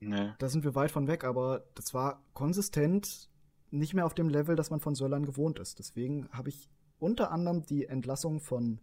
[0.01, 0.33] Nee.
[0.39, 3.29] Da sind wir weit von weg, aber das war konsistent
[3.69, 5.79] nicht mehr auf dem Level, das man von Sörlein gewohnt ist.
[5.79, 8.81] Deswegen habe ich unter anderem die Entlassung von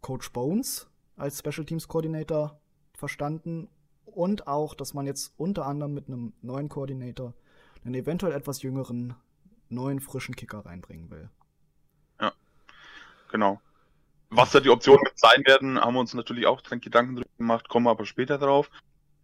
[0.00, 2.60] Coach Bones als Special Teams Coordinator
[2.94, 3.68] verstanden
[4.06, 7.34] und auch, dass man jetzt unter anderem mit einem neuen Coordinator
[7.84, 9.14] einen eventuell etwas jüngeren,
[9.68, 11.28] neuen, frischen Kicker reinbringen will.
[12.20, 12.32] Ja,
[13.30, 13.60] genau.
[14.30, 17.86] Was da die Optionen sein werden, haben wir uns natürlich auch Gedanken drüber gemacht, kommen
[17.86, 18.70] aber später drauf.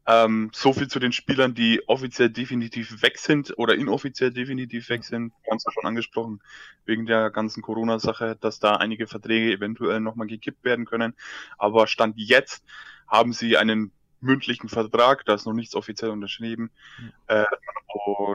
[0.06, 5.04] Ähm, so viel zu den Spielern, die offiziell definitiv weg sind oder inoffiziell definitiv weg
[5.04, 5.32] sind.
[5.42, 6.40] Wir haben es ja schon angesprochen,
[6.84, 11.14] wegen der ganzen Corona-Sache, dass da einige Verträge eventuell nochmal gekippt werden können.
[11.58, 12.64] Aber Stand jetzt
[13.06, 16.70] haben sie einen mündlichen Vertrag, da ist noch nichts offiziell unterschrieben.
[16.98, 17.12] Mhm.
[17.26, 17.44] Äh,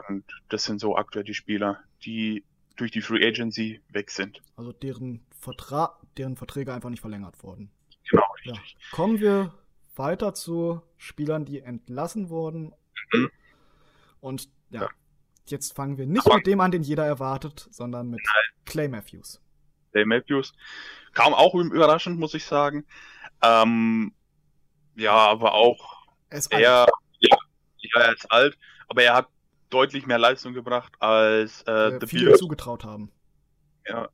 [0.08, 2.44] und das sind so aktuell die Spieler, die
[2.76, 4.42] durch die Free Agency weg sind.
[4.56, 7.70] Also deren Vertrag, deren Verträge einfach nicht verlängert wurden.
[8.10, 8.76] Genau, richtig.
[8.78, 8.96] Ja.
[8.96, 9.54] Kommen wir
[9.98, 12.74] weiter zu Spielern, die entlassen wurden.
[13.12, 13.30] Mhm.
[14.20, 14.88] Und ja, ja,
[15.46, 18.64] jetzt fangen wir nicht Aber mit dem an, den jeder erwartet, sondern mit Nein.
[18.64, 19.40] Clay Matthews.
[19.92, 20.52] Clay Matthews
[21.12, 22.84] kam auch überraschend, muss ich sagen.
[23.42, 24.12] Ähm,
[24.96, 26.86] ja, aber auch er, ja,
[27.20, 27.36] ja,
[27.78, 29.28] Ja, er ist alt, aber er hat
[29.70, 32.38] deutlich mehr Leistung gebracht als äh, äh, viele Beard.
[32.38, 33.10] zugetraut haben.
[33.86, 34.08] Ja.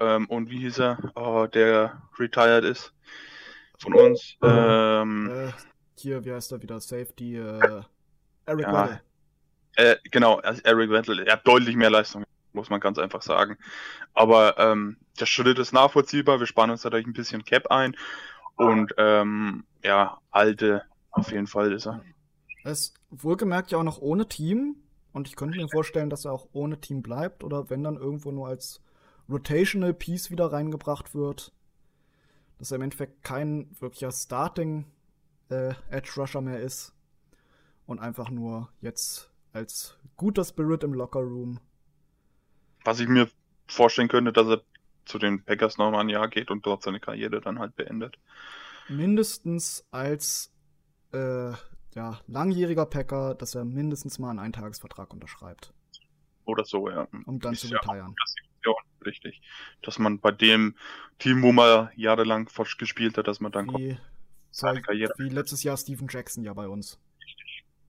[0.00, 1.12] Ähm, und wie hieß er?
[1.14, 2.92] Oh, der retired ist
[3.78, 4.36] von uns.
[4.42, 5.52] Ähm, Äh,
[5.96, 6.80] hier, wie heißt er wieder?
[6.80, 7.82] Safety, äh,
[8.46, 8.72] Eric Ja.
[8.72, 9.00] Weddle.
[9.76, 11.20] äh, genau, also Eric Wendell.
[11.20, 13.56] Er hat deutlich mehr Leistung, muss man ganz einfach sagen.
[14.12, 16.40] Aber ähm, der Schritt ist nachvollziehbar.
[16.40, 17.96] Wir sparen uns dadurch ein bisschen Cap ein.
[18.56, 22.02] Und ähm, ja, alte, auf jeden Fall ist er.
[22.62, 24.76] Er ist wohlgemerkt ja auch noch ohne Team.
[25.12, 27.44] Und ich könnte mir vorstellen, dass er auch ohne Team bleibt.
[27.44, 28.80] Oder wenn dann irgendwo nur als
[29.28, 31.52] Rotational Piece wieder reingebracht wird.
[32.58, 34.86] Dass er im Endeffekt kein wirklicher Starting
[35.50, 36.94] äh, Edge Rusher mehr ist.
[37.86, 41.60] Und einfach nur jetzt als guter Spirit im Locker Room.
[42.84, 43.28] Was ich mir
[43.66, 44.62] vorstellen könnte, dass er
[45.04, 48.18] zu den Packers noch mal ein Jahr geht und dort seine Karriere dann halt beendet.
[48.88, 50.50] Mindestens als
[51.12, 51.52] äh,
[51.94, 55.72] ja, langjähriger Packer, dass er mindestens mal einen Eintagesvertrag unterschreibt,
[56.44, 57.06] Oder so, ja.
[57.26, 58.14] um dann Ist zu retiren.
[58.18, 58.24] Ja,
[59.06, 59.40] richtig.
[59.82, 60.74] Dass man bei dem
[61.18, 63.98] Team, wo man jahrelang gespielt hat, dass man dann kommt, Wie,
[64.50, 65.12] seine Karriere.
[65.18, 66.98] wie letztes Jahr Steven Jackson ja bei uns.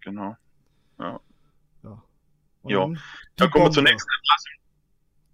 [0.01, 0.37] Genau.
[0.99, 1.19] Ja.
[2.65, 2.79] Und Jo.
[2.81, 3.01] dann
[3.35, 4.51] Dann kommen wir zur nächsten Entlassung.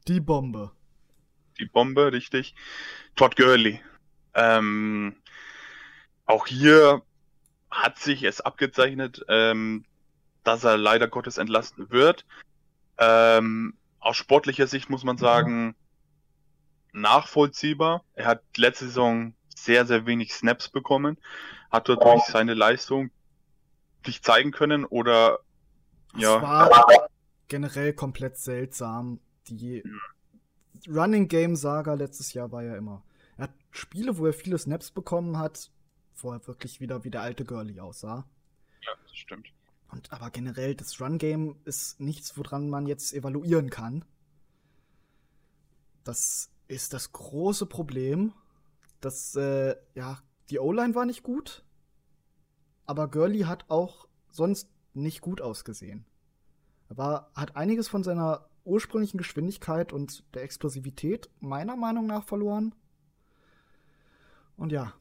[0.07, 0.71] Die Bombe.
[1.59, 2.55] Die Bombe, richtig.
[3.15, 3.81] Todd Gurley.
[4.33, 5.15] Ähm,
[6.25, 7.01] auch hier
[7.69, 9.85] hat sich es abgezeichnet, ähm,
[10.43, 12.25] dass er leider Gottes entlassen wird.
[12.97, 15.75] Ähm, aus sportlicher Sicht muss man sagen,
[16.91, 18.03] nachvollziehbar.
[18.13, 21.17] Er hat letzte Saison sehr, sehr wenig Snaps bekommen,
[21.69, 23.11] hat dort durch seine Leistung
[24.05, 25.39] nicht zeigen können oder
[26.13, 27.07] Das ja, war
[27.47, 29.19] generell komplett seltsam.
[29.47, 29.83] Die
[30.87, 33.03] Running Game Saga letztes Jahr war ja immer.
[33.37, 35.69] Er hat Spiele, wo er viele Snaps bekommen hat,
[36.17, 38.25] wo er wirklich wieder wie der alte Girlie aussah.
[38.81, 39.53] ja, das stimmt.
[39.91, 44.05] Und aber generell, das Run Game ist nichts, woran man jetzt evaluieren kann.
[46.03, 48.33] Das ist das große Problem.
[49.01, 51.65] Das, äh, ja, die O-Line war nicht gut.
[52.85, 56.05] Aber Gurley hat auch sonst nicht gut ausgesehen.
[56.89, 62.75] Er war, hat einiges von seiner ursprünglichen Geschwindigkeit und der Explosivität meiner Meinung nach verloren.
[64.57, 64.93] Und ja,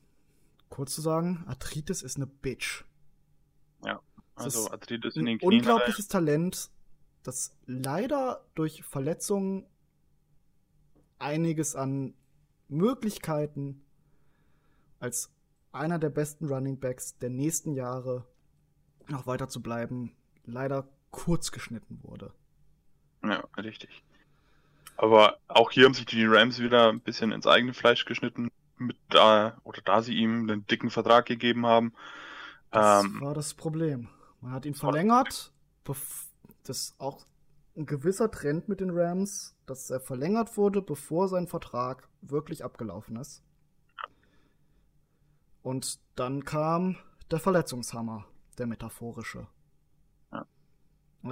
[0.68, 2.84] kurz zu sagen, Arthritis ist eine Bitch.
[4.34, 5.60] Also Arthritis in den Knien.
[5.60, 6.70] unglaubliches Talent,
[7.22, 9.66] das leider durch Verletzungen
[11.18, 12.14] einiges an
[12.68, 13.84] Möglichkeiten
[15.00, 15.30] als
[15.72, 18.26] einer der besten Running Backs der nächsten Jahre
[19.08, 22.32] noch weiter zu bleiben, leider kurz geschnitten wurde.
[23.22, 24.02] Ja, richtig.
[24.96, 28.96] Aber auch hier haben sich die Rams wieder ein bisschen ins eigene Fleisch geschnitten, mit
[29.08, 31.94] da, oder da sie ihm einen dicken Vertrag gegeben haben.
[32.72, 34.08] Das Ähm, war das Problem.
[34.40, 35.52] Man hat ihn verlängert.
[35.84, 37.26] Das ist auch
[37.76, 43.16] ein gewisser Trend mit den Rams, dass er verlängert wurde, bevor sein Vertrag wirklich abgelaufen
[43.16, 43.42] ist.
[45.62, 46.96] Und dann kam
[47.30, 48.26] der Verletzungshammer,
[48.58, 49.46] der metaphorische.
[50.32, 50.46] Ja.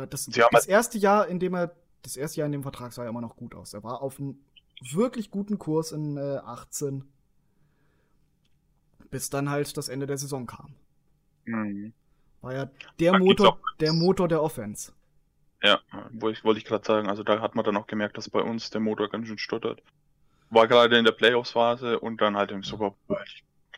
[0.06, 3.08] Das, das erste Jahr, in dem er, das erste Jahr in dem Vertrag sah er
[3.08, 3.74] immer noch gut aus.
[3.74, 4.38] Er war auf einem
[4.92, 7.04] wirklich guten Kurs in äh, 18,
[9.10, 10.74] bis dann halt das Ende der Saison kam.
[11.46, 11.92] mh,
[12.40, 12.70] War ja
[13.00, 14.92] der Da Motor, der Motor der Offense.
[15.62, 15.80] ja,
[16.12, 18.40] wo ich, wollte ich gerade sagen, also da hat man dann auch gemerkt, dass bei
[18.40, 19.82] uns der Motor ganz schön stottert.
[20.50, 23.18] War gerade in der Playoffs-Phase und dann halt im Super Bowl.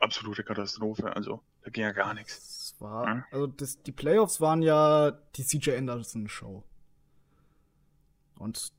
[0.00, 2.72] Absolute Katastrophe, also da ging ja gar nichts.
[2.72, 3.24] Das war, Ja.
[3.32, 6.62] also das, die Playoffs waren ja die CJ Anderson Show.
[8.38, 8.72] Und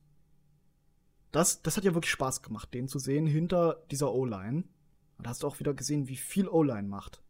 [1.32, 4.64] das, das hat ja wirklich Spaß gemacht, den zu sehen hinter dieser O-Line.
[5.18, 7.22] Und da hast du auch wieder gesehen, wie viel O-Line macht.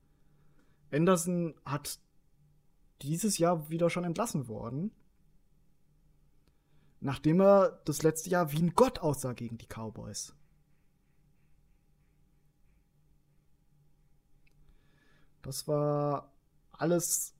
[0.92, 2.00] Anderson hat
[3.02, 4.92] dieses Jahr wieder schon entlassen worden.
[7.00, 10.36] Nachdem er das letzte Jahr wie ein Gott aussah gegen die Cowboys.
[15.42, 16.32] Das war
[16.72, 17.34] alles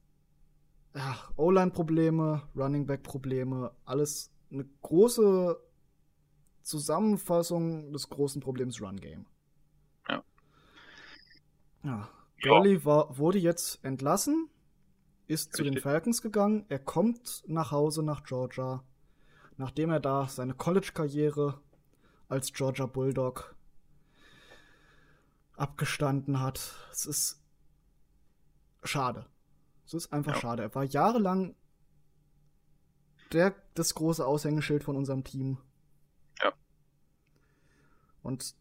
[1.36, 5.60] O-Line-Probleme, Running Back-Probleme, alles eine große
[6.64, 9.26] Zusammenfassung des großen Problems Run Game.
[10.10, 10.24] Ja.
[11.84, 11.90] Ja.
[11.90, 12.10] Ja.
[12.50, 14.50] Gurley war, wurde jetzt entlassen,
[15.32, 15.78] ist zu den.
[15.80, 18.84] Falcons gegangen, er kommt nach Hause nach Georgia,
[19.58, 21.60] nachdem er da seine College-Karriere
[22.30, 23.56] als Georgia Bulldog
[25.56, 26.76] abgestanden hat.
[26.92, 27.42] Es ist
[28.84, 29.26] schade.
[29.86, 30.40] Es ist einfach Ja.
[30.42, 30.64] schade.
[30.64, 31.56] Er war jahrelang
[33.32, 35.58] der, das große Aushängeschild von unserem Team.
[36.42, 36.54] Ja.
[38.24, 38.56] Und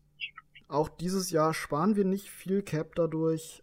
[0.69, 3.63] auch dieses Jahr sparen wir nicht viel Cap dadurch.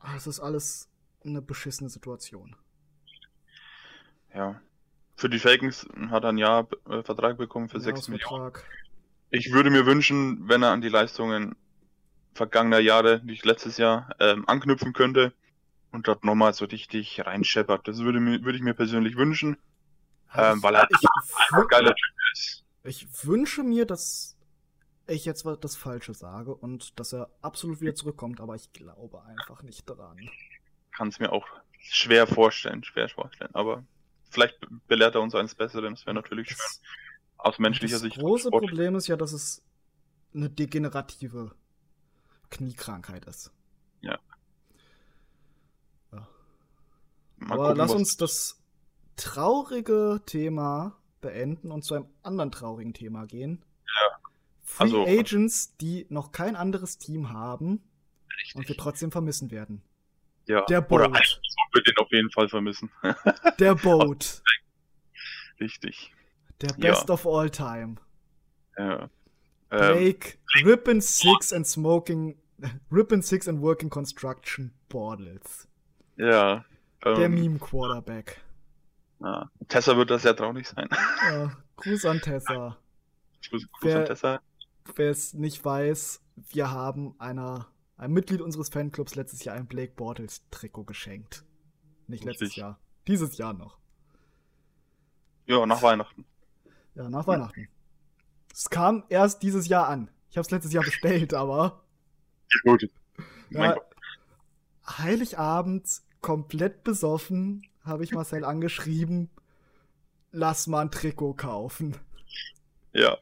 [0.00, 0.88] Ah, Es ist alles
[1.28, 2.56] eine beschissene Situation.
[4.34, 4.60] Ja.
[5.16, 8.52] Für die Falcons hat er ein Jahr äh, Vertrag bekommen für 6 Millionen.
[9.30, 11.56] Ich würde mir wünschen, wenn er an die Leistungen
[12.34, 15.34] vergangener Jahre, nicht letztes Jahr, ähm, anknüpfen könnte
[15.92, 17.88] und dort nochmal so richtig reinscheppert.
[17.88, 19.58] Das würde, mir, würde ich mir persönlich wünschen,
[20.34, 22.64] ähm, weil er ein geiler Typ ist.
[22.84, 24.36] ich wünsche mir, dass
[25.08, 29.24] ich jetzt was das Falsche sage und dass er absolut wieder zurückkommt, aber ich glaube
[29.24, 30.30] einfach nicht dran.
[30.98, 31.46] Kann es mir auch
[31.78, 33.54] schwer vorstellen, schwer vorstellen.
[33.54, 33.84] Aber
[34.30, 34.58] vielleicht
[34.88, 36.58] belehrt er uns eines Besseren, das wäre natürlich schön.
[36.58, 36.80] Das,
[37.36, 38.18] Aus menschlicher das Sicht.
[38.18, 38.70] große sportlich.
[38.70, 39.62] Problem ist ja, dass es
[40.34, 41.54] eine degenerative
[42.50, 43.52] Kniekrankheit ist.
[47.40, 48.60] Mal Aber gucken, lass uns das
[49.16, 53.64] traurige Thema beenden und zu einem anderen traurigen Thema gehen.
[54.62, 57.82] Free also- Agents, die noch kein anderes Team haben und
[58.54, 58.76] wir Richtig.
[58.76, 59.82] trotzdem vermissen werden.
[60.48, 60.64] Ja.
[60.66, 61.16] Der Oder Boat.
[61.16, 61.24] einer
[61.74, 62.90] wird den auf jeden Fall vermissen.
[63.60, 64.42] Der Boat.
[65.60, 66.12] Richtig.
[66.60, 66.76] Der Ja.
[66.92, 67.96] Best of All Time.
[68.76, 69.10] Ja.
[69.70, 72.36] Ähm, Blake, Rippin Six and Smoking,
[72.90, 75.68] Rippin Six and Working Construction Bortles.
[76.16, 76.64] ja.
[77.04, 78.40] Der Ähm, Meme Quarterback.
[79.20, 79.48] ja.
[79.68, 80.88] Tessa wird das sehr traurig sein.
[81.30, 82.76] Ja, Gruß an Tessa.
[83.48, 84.40] Gruß, Gruß Wer- an Tessa.
[84.96, 89.92] Wer es nicht weiß, wir haben einer, einem Mitglied unseres Fanclubs letztes Jahr ein Blake
[89.94, 91.44] Bortles Trikot geschenkt.
[92.06, 92.62] Nicht letztes Richtig.
[92.62, 92.78] Jahr.
[93.06, 93.78] Dieses Jahr noch.
[95.46, 96.24] Ja, nach Weihnachten.
[96.94, 97.68] Ja, nach Weihnachten.
[98.52, 100.10] Es kam erst dieses Jahr an.
[100.30, 101.82] Ich habe es letztes Jahr bestellt, aber
[102.64, 102.90] Gut.
[103.50, 103.76] Mein ja.
[104.86, 105.86] Heiligabend
[106.20, 109.30] komplett besoffen habe ich Marcel angeschrieben,
[110.30, 111.96] lass mal ein Trikot kaufen.
[112.92, 113.18] Ja.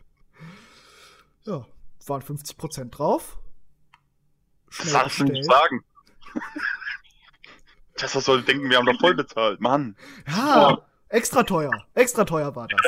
[1.44, 1.66] Ja,
[2.06, 3.38] waren 50% drauf.
[4.78, 5.84] Das Schnell darfst du nicht sagen.
[7.96, 9.60] Tessa soll denken, wir haben doch voll bezahlt.
[9.60, 11.70] Mann, Ja, extra teuer.
[11.94, 12.80] Extra teuer war das.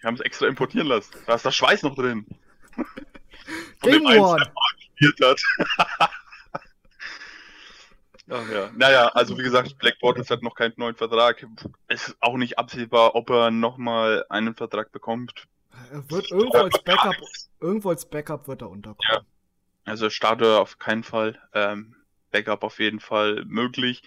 [0.00, 1.12] wir haben es extra importieren lassen.
[1.26, 2.26] Da ist der Schweiß noch drin.
[2.76, 4.42] Von Game dem One.
[5.22, 5.42] hat.
[8.30, 8.70] Ach ja.
[8.74, 11.46] Naja, also wie gesagt, Black Bortles hat noch keinen neuen Vertrag.
[11.88, 15.46] Es ist auch nicht absehbar, ob er nochmal einen Vertrag bekommt.
[15.92, 17.16] Er wird irgendwo als Backup,
[17.60, 19.26] irgendwo als Backup wird er unterkommen.
[19.84, 21.38] Also Starter auf keinen Fall.
[21.52, 21.94] Ähm,
[22.30, 24.02] Backup auf jeden Fall möglich.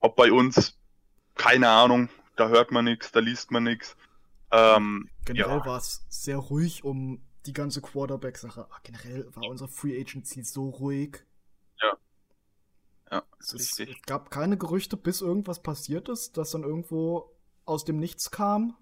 [0.00, 0.78] Ob bei uns,
[1.34, 2.08] keine Ahnung.
[2.36, 3.96] Da hört man nichts, da liest man nichts.
[4.52, 5.66] Ähm, Generell ja.
[5.66, 8.66] war es sehr ruhig um die ganze Quarterback-Sache.
[8.70, 11.24] Ah, Generell war unser Free Agency so ruhig.
[13.10, 13.96] ja, Es, ist, richtig.
[13.96, 18.76] es gab keine Gerüchte, bis irgendwas passiert ist, das dann irgendwo aus dem Nichts kam.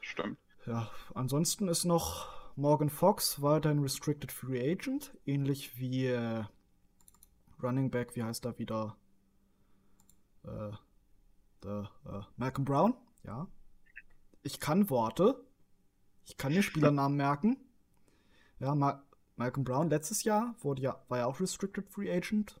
[0.00, 0.38] Stimmt.
[0.66, 6.44] Ja, ansonsten ist noch Morgan Fox weiterhin Restricted Free Agent, ähnlich wie äh,
[7.62, 8.96] Running Back, wie heißt er wieder?
[10.42, 10.72] Äh,
[11.62, 13.46] der, äh, Malcolm Brown, ja.
[14.42, 15.44] Ich kann Worte.
[16.24, 17.58] Ich kann mir Spielernamen merken.
[18.58, 19.02] Ja, Ma
[19.36, 22.58] Malcolm Brown letztes Jahr wurde ja, war ja auch Restricted Free Agent.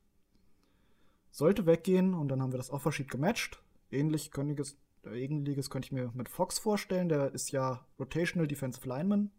[1.30, 3.62] Sollte weggehen und dann haben wir das Offersheet gematcht.
[3.90, 7.08] Ähnlich könntes, ähnliches könnte ich mir mit Fox vorstellen.
[7.08, 9.30] Der ist ja Rotational Defensive Lineman.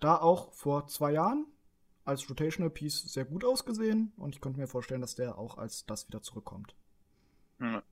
[0.00, 1.46] Da auch vor zwei Jahren
[2.04, 5.86] als Rotational Piece sehr gut ausgesehen und ich könnte mir vorstellen, dass der auch als
[5.86, 6.74] das wieder zurückkommt.
[7.60, 7.82] Ja.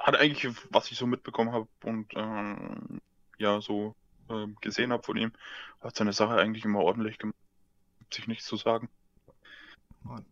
[0.00, 3.00] Hat eigentlich, was ich so mitbekommen habe und ähm,
[3.38, 3.94] ja, so
[4.30, 5.32] ähm, gesehen habe von ihm,
[5.80, 7.36] hat seine Sache eigentlich immer ordentlich gemacht.
[7.98, 8.88] Gibt sich nichts zu sagen.
[10.04, 10.24] Nein.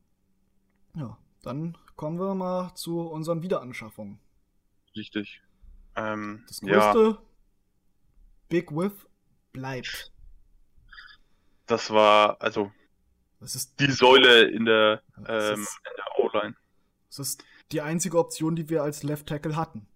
[0.95, 4.19] Ja, dann kommen wir mal zu unseren Wiederanschaffungen.
[4.97, 5.43] Richtig.
[5.97, 7.23] Ähm, Das ja, größte
[8.49, 9.07] Big Whiff
[9.53, 10.13] bleibt.
[11.69, 12.73] Das war also
[13.41, 15.67] Das ist, die Säule in der, ähm,
[16.19, 16.55] O-Line.
[17.09, 19.87] das ist die einzige Option, die wir als Left Tackle hatten.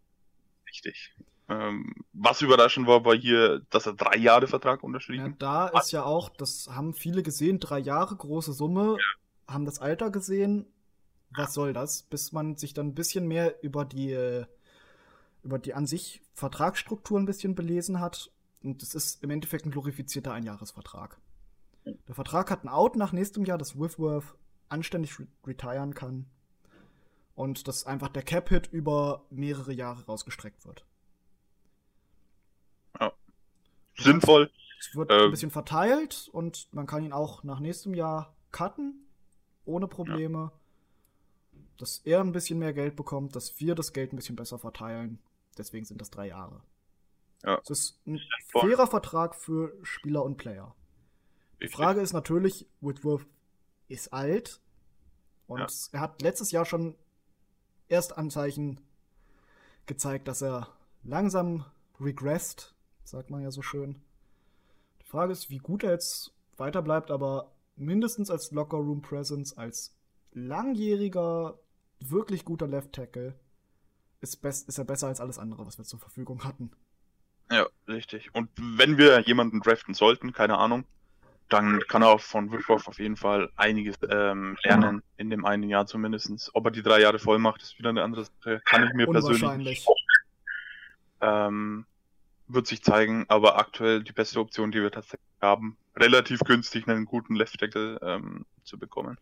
[0.69, 1.15] Richtig.
[1.49, 5.37] Ähm, was überraschend war, war hier, dass er drei Jahre Vertrag Ja, unterschrieben.
[5.39, 8.97] da ist ja auch, das haben viele gesehen, drei Jahre, große Summe,
[9.49, 10.67] haben das Alter gesehen.
[11.35, 12.03] Was soll das?
[12.05, 14.47] Bis man sich dann ein bisschen mehr über die, äh,
[15.43, 18.31] über die an sich Vertragsstruktur ein bisschen belesen hat.
[18.63, 21.19] Und das ist im Endeffekt ein glorifizierter Einjahresvertrag.
[21.85, 24.35] Der Vertrag hat ein Out nach nächstem Jahr, dass Whitworth
[24.69, 26.27] anständig re retiren kann.
[27.35, 30.85] Und dass einfach der Cap-Hit über mehrere Jahre rausgestreckt wird.
[33.97, 34.51] Sinnvoll.
[34.81, 35.27] Es wird Ähm.
[35.27, 39.07] ein bisschen verteilt und man kann ihn auch nach nächstem Jahr cutten,
[39.65, 40.51] ohne Probleme.
[41.79, 45.19] Dass er ein bisschen mehr Geld bekommt, dass wir das Geld ein bisschen besser verteilen.
[45.59, 46.63] Deswegen sind das drei Jahre.
[47.43, 47.61] Ja.
[47.63, 48.21] Es ist ein
[48.51, 50.75] fairer Vertrag für Spieler und Player.
[51.63, 51.69] Die.
[51.69, 53.27] Frage ist natürlich, Whitworth
[53.89, 54.61] ist alt.
[55.47, 55.67] Und ja.
[55.93, 56.97] er hat letztes Jahr schon
[57.89, 58.81] erst Anzeichen
[59.87, 60.69] gezeigt, dass er
[61.05, 61.65] langsam
[62.01, 64.03] regressed, sagt man ja so schön.
[65.01, 69.95] Die Frage ist, wie gut er jetzt weiterbleibt, aber mindestens als Locker Room Presence, als
[70.33, 71.59] langjähriger,
[72.01, 73.39] wirklich guter Left Tackle,
[74.21, 76.71] ist, ist er besser als alles andere, was wir zur Verfügung hatten.
[77.51, 78.35] Ja, richtig.
[78.35, 80.85] Und wenn wir jemanden draften sollten, keine Ahnung,
[81.53, 85.69] dann kann er auch von Whitworth auf jeden Fall einiges ähm, lernen, in dem einen
[85.69, 86.51] Jahr zumindest.
[86.55, 88.61] Ob er die drei Jahre voll macht, ist wieder eine andere Sache.
[88.65, 89.87] Kann ich mir persönlich nicht
[91.21, 91.87] ähm,
[92.49, 97.05] Wird sich zeigen, aber aktuell die beste Option, die wir tatsächlich haben, relativ günstig einen
[97.05, 99.19] guten Left Tackle ähm, zu bekommen.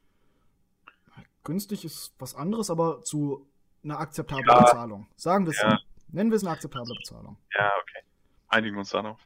[1.44, 3.46] Günstig ist was anderes, aber zu
[3.82, 4.60] einer akzeptablen ja.
[4.60, 5.06] Bezahlung.
[5.16, 5.78] Sagen wir es ja.
[6.08, 7.36] Nennen wir es eine akzeptable Bezahlung.
[7.56, 8.04] Ja, okay
[8.50, 9.18] einigen uns darauf.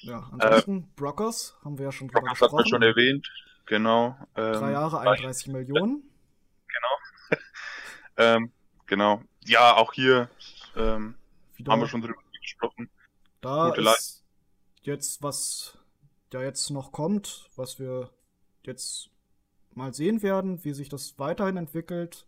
[0.00, 3.30] Ja, ansonsten äh, Brockers haben wir ja schon drüber Brockers hat man schon erwähnt,
[3.66, 4.16] genau.
[4.36, 6.02] Ähm, Drei Jahre, 31 Millionen.
[6.66, 7.40] Genau.
[8.16, 8.52] ähm,
[8.86, 9.22] genau.
[9.44, 10.28] Ja, auch hier
[10.76, 11.14] ähm,
[11.68, 12.90] haben wir schon drüber gesprochen.
[13.40, 14.24] Da Gute ist
[14.82, 15.78] jetzt was
[16.32, 18.10] ja jetzt noch kommt, was wir
[18.64, 19.10] jetzt
[19.74, 22.26] mal sehen werden, wie sich das weiterhin entwickelt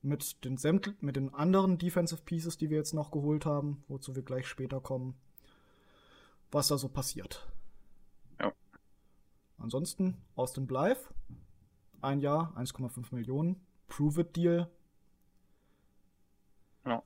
[0.00, 0.58] mit den,
[1.00, 4.80] mit den anderen Defensive Pieces, die wir jetzt noch geholt haben, wozu wir gleich später
[4.80, 5.14] kommen
[6.52, 7.48] was da so passiert.
[8.40, 8.52] Ja.
[9.58, 11.02] Ansonsten Austin Blythe,
[12.00, 14.70] ein Jahr, 1,5 Millionen, Prove-It-Deal.
[16.84, 17.02] Ja,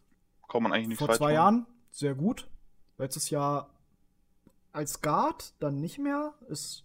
[0.49, 2.49] kann man eigentlich nicht Vor zwei Jahren sehr gut.
[2.99, 3.71] Letztes Jahr
[4.73, 6.85] als Guard dann nicht mehr, ist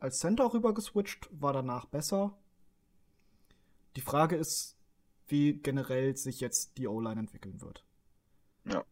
[0.00, 2.36] als Center rüber geswitcht, war danach besser.
[3.96, 4.76] Die Frage ist,
[5.26, 7.84] wie generell sich jetzt die O-Line entwickeln wird.
[8.64, 8.84] Ja.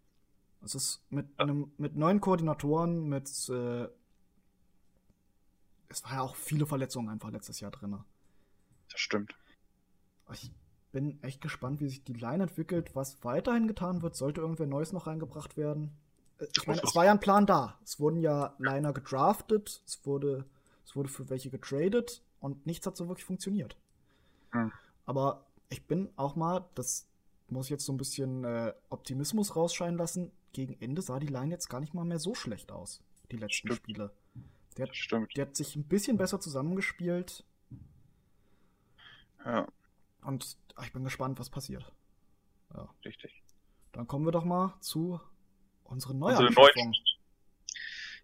[0.65, 3.89] Es ist mit einem, mit neuen Koordinatoren, mit äh,
[5.89, 7.99] es war ja auch viele Verletzungen einfach letztes Jahr drin.
[8.91, 9.35] Das stimmt.
[10.33, 10.51] Ich
[10.93, 14.17] bin echt gespannt, wie sich die Line entwickelt, was weiterhin getan wird.
[14.17, 15.91] Sollte irgendwer Neues noch reingebracht werden?
[16.39, 17.79] Äh, ich meine, es war ja ein Plan da.
[17.85, 20.47] Es wurden ja Liner gedraftet, es wurde,
[20.85, 23.77] es wurde für welche getradet und nichts hat so wirklich funktioniert.
[24.53, 24.73] Hm.
[25.07, 27.09] Aber ich bin auch mal, das
[27.49, 31.51] muss ich jetzt so ein bisschen äh, Optimismus rausscheinen lassen gegen Ende sah die Line
[31.51, 33.77] jetzt gar nicht mal mehr so schlecht aus, die letzten Stimmt.
[33.77, 34.11] Spiele.
[34.77, 35.37] Der, hat, Stimmt.
[35.37, 37.45] der hat sich ein bisschen besser zusammengespielt.
[39.45, 39.67] Ja.
[40.23, 41.93] Und ach, ich bin gespannt, was passiert.
[42.75, 42.89] Ja.
[43.05, 43.43] Richtig.
[43.93, 45.21] Dann kommen wir doch mal zu
[45.85, 46.95] unseren Neuanschaffungen.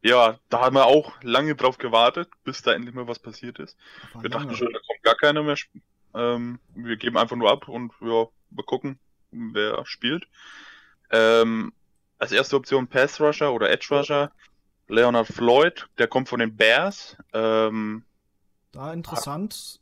[0.00, 3.76] Ja, da haben wir auch lange drauf gewartet, bis da endlich mal was passiert ist.
[4.12, 4.46] Wir lange.
[4.46, 5.56] dachten schon, da kommt gar keiner mehr.
[6.14, 8.98] Ähm, wir geben einfach nur ab und ja, wir gucken,
[9.30, 10.26] wer spielt.
[11.10, 11.72] Ähm,
[12.18, 14.32] als erste Option Pass Rusher oder Edge Rusher.
[14.88, 17.16] Leonard Floyd, der kommt von den Bears.
[17.32, 18.04] Ähm,
[18.72, 19.80] da interessant,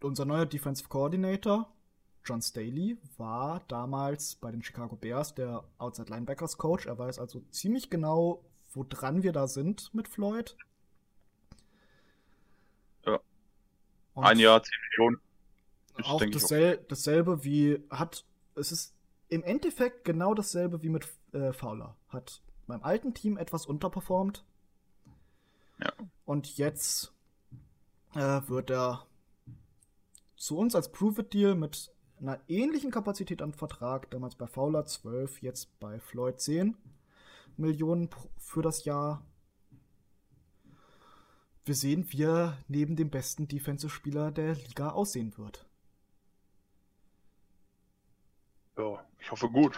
[0.00, 1.72] unser neuer Defensive Coordinator,
[2.24, 6.86] John Staley, war damals bei den Chicago Bears der Outside Linebackers Coach.
[6.86, 10.56] Er weiß also ziemlich genau, woran wir da sind mit Floyd.
[13.06, 13.20] Ja.
[14.14, 15.20] Und Ein Jahr, 10 Millionen.
[16.02, 18.24] auch dasselbe, dasselbe wie hat,
[18.56, 18.94] es ist
[19.28, 21.96] im Endeffekt genau dasselbe wie mit äh, Fowler.
[22.08, 24.44] Hat beim alten Team etwas unterperformt.
[25.80, 25.92] Ja.
[26.24, 27.12] Und jetzt
[28.14, 29.06] äh, wird er
[30.36, 35.78] zu uns als Prove-It-Deal mit einer ähnlichen Kapazität an Vertrag, damals bei Fowler 12, jetzt
[35.78, 36.76] bei Floyd 10
[37.56, 39.24] Millionen für das Jahr.
[41.64, 45.66] Wir sehen, wie er neben dem besten Defensive-Spieler der Liga aussehen wird.
[48.76, 49.74] Ja, ich hoffe gut.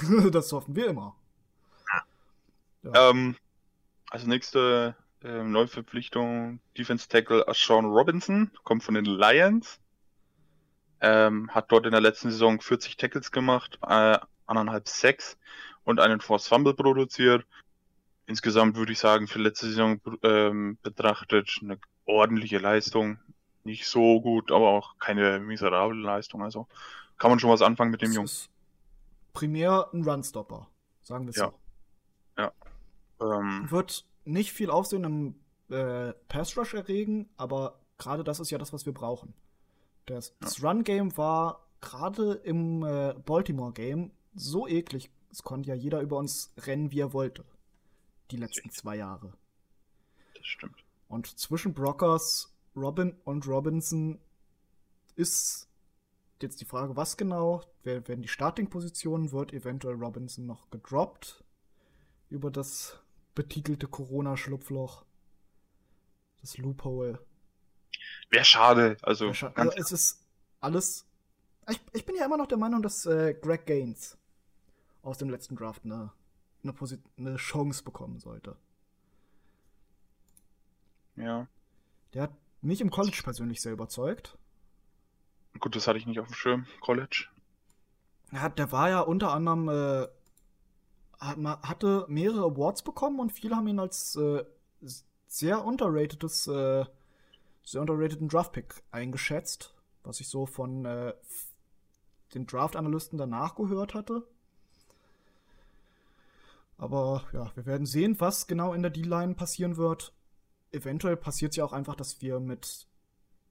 [0.32, 1.14] das hoffen wir immer.
[2.82, 3.10] Ja.
[3.10, 3.36] Ähm,
[4.10, 9.80] als nächste äh, Neuverpflichtung Defense Tackle Sean Robinson, kommt von den Lions.
[11.00, 15.36] Ähm, hat dort in der letzten Saison 40 Tackles gemacht, äh, anderthalb Sacks
[15.84, 17.44] und einen Force Fumble produziert.
[18.26, 23.18] Insgesamt würde ich sagen, für letzte Saison ähm, betrachtet eine ordentliche Leistung.
[23.64, 26.42] Nicht so gut, aber auch keine miserable Leistung.
[26.42, 26.66] Also
[27.18, 28.30] kann man schon was anfangen mit dem Jungen.
[29.36, 30.66] Primär ein Runstopper,
[31.02, 31.52] sagen wir es ja.
[31.52, 32.42] so.
[32.42, 32.52] Ja.
[33.20, 35.34] Ähm, Wird nicht viel Aufsehen im
[35.68, 39.34] äh, Pass Rush erregen, aber gerade das ist ja das, was wir brauchen.
[40.06, 40.34] Das, ja.
[40.40, 46.54] das Run-Game war gerade im äh, Baltimore-Game so eklig, es konnte ja jeder über uns
[46.56, 47.44] rennen, wie er wollte.
[48.30, 49.34] Die letzten zwei Jahre.
[50.34, 50.82] Das stimmt.
[51.08, 54.18] Und zwischen Brockers, Robin und Robinson
[55.14, 55.65] ist
[56.42, 57.62] jetzt die Frage, was genau?
[57.82, 59.32] Wer werden die Starting-Positionen?
[59.32, 61.44] Wird eventuell Robinson noch gedroppt
[62.28, 63.00] über das
[63.34, 65.04] betitelte Corona-Schlupfloch?
[66.40, 67.24] Das Loophole.
[68.30, 68.96] Wäre schade.
[69.02, 70.26] Also, Wär scha also es ist
[70.60, 71.06] alles.
[71.68, 74.18] Ich, ich bin ja immer noch der Meinung, dass äh, Greg Gaines
[75.02, 76.12] aus dem letzten Draft eine,
[76.62, 76.74] eine,
[77.16, 78.56] eine Chance bekommen sollte.
[81.16, 81.48] Ja.
[82.12, 84.38] Der hat mich im College persönlich sehr überzeugt.
[85.60, 87.26] Gut, das hatte ich nicht auf dem Schirm, College.
[88.32, 90.08] Ja, der war ja unter anderem, äh,
[91.20, 94.44] hatte mehrere Awards bekommen und viele haben ihn als äh,
[95.26, 96.84] sehr underratedes, äh,
[97.64, 101.14] sehr underrateden Draftpick eingeschätzt, was ich so von äh,
[102.34, 104.26] den Draft-Analysten danach gehört hatte.
[106.78, 110.12] Aber ja, wir werden sehen, was genau in der D-Line passieren wird.
[110.72, 112.86] Eventuell passiert es ja auch einfach, dass wir mit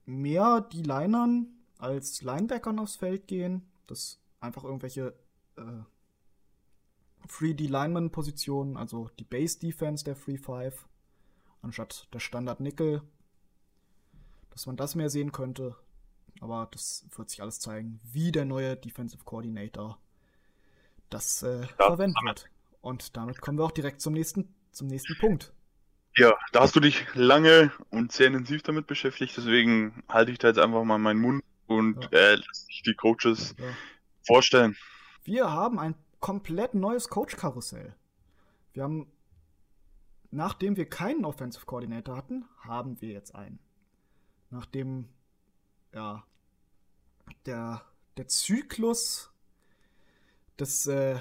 [0.06, 1.55] mehr D-Linern
[1.86, 3.69] als Linebackern aufs Feld gehen.
[3.88, 5.13] Dass einfach irgendwelche
[5.57, 5.83] äh,
[7.27, 10.88] Free D-Lineman-Positionen, also die Base-Defense der Free Five,
[11.61, 13.01] anstatt der Standard-Nickel,
[14.51, 15.75] dass man das mehr sehen könnte.
[16.41, 19.99] Aber das wird sich alles zeigen, wie der neue Defensive Coordinator
[21.09, 22.49] das äh, verwenden wird.
[22.81, 25.53] Und damit kommen wir auch direkt zum nächsten, zum nächsten Punkt.
[26.17, 30.47] Ja, da hast du dich lange und sehr intensiv damit beschäftigt, deswegen halte ich da
[30.47, 32.20] jetzt einfach mal meinen Mund und ja.
[32.20, 33.66] äh, lasse ich die Coaches ja.
[34.26, 34.76] vorstellen.
[35.24, 37.95] Wir haben ein komplett neues Coach-Karussell.
[38.74, 39.11] Wir haben,
[40.32, 43.59] nachdem wir keinen Offensive Coordinator hatten, haben wir jetzt einen.
[44.49, 45.09] Nachdem,
[45.93, 46.24] ja,
[47.45, 47.82] der,
[48.18, 49.32] der Zyklus
[50.59, 51.20] des äh,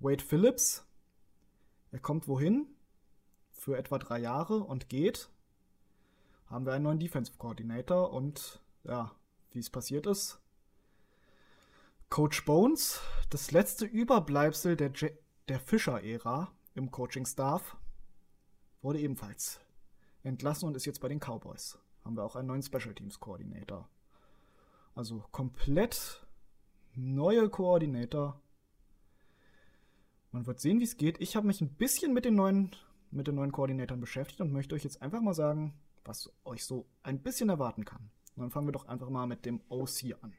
[0.00, 0.84] Wade Phillips
[1.90, 2.66] er kommt wohin?
[3.52, 5.28] Für etwa drei Jahre und geht.
[6.46, 9.12] Haben wir einen neuen Defensive Coordinator und ja,
[9.52, 10.40] wie es passiert ist.
[12.10, 14.92] Coach Bones, das letzte Überbleibsel der,
[15.48, 17.76] der Fischer-Ära im Coaching-Staff,
[18.80, 19.60] wurde ebenfalls
[20.22, 21.78] entlassen und ist jetzt bei den Cowboys.
[22.04, 23.88] Haben wir auch einen neuen Special Teams Coordinator.
[24.94, 26.26] Also komplett
[26.94, 28.40] neue Koordinator
[30.32, 31.20] man wird sehen, wie es geht.
[31.20, 32.70] Ich habe mich ein bisschen mit den neuen,
[33.10, 35.74] mit den neuen Koordinatoren beschäftigt und möchte euch jetzt einfach mal sagen,
[36.04, 38.10] was euch so ein bisschen erwarten kann.
[38.38, 40.32] Und dann fangen wir doch einfach mal mit dem OC an.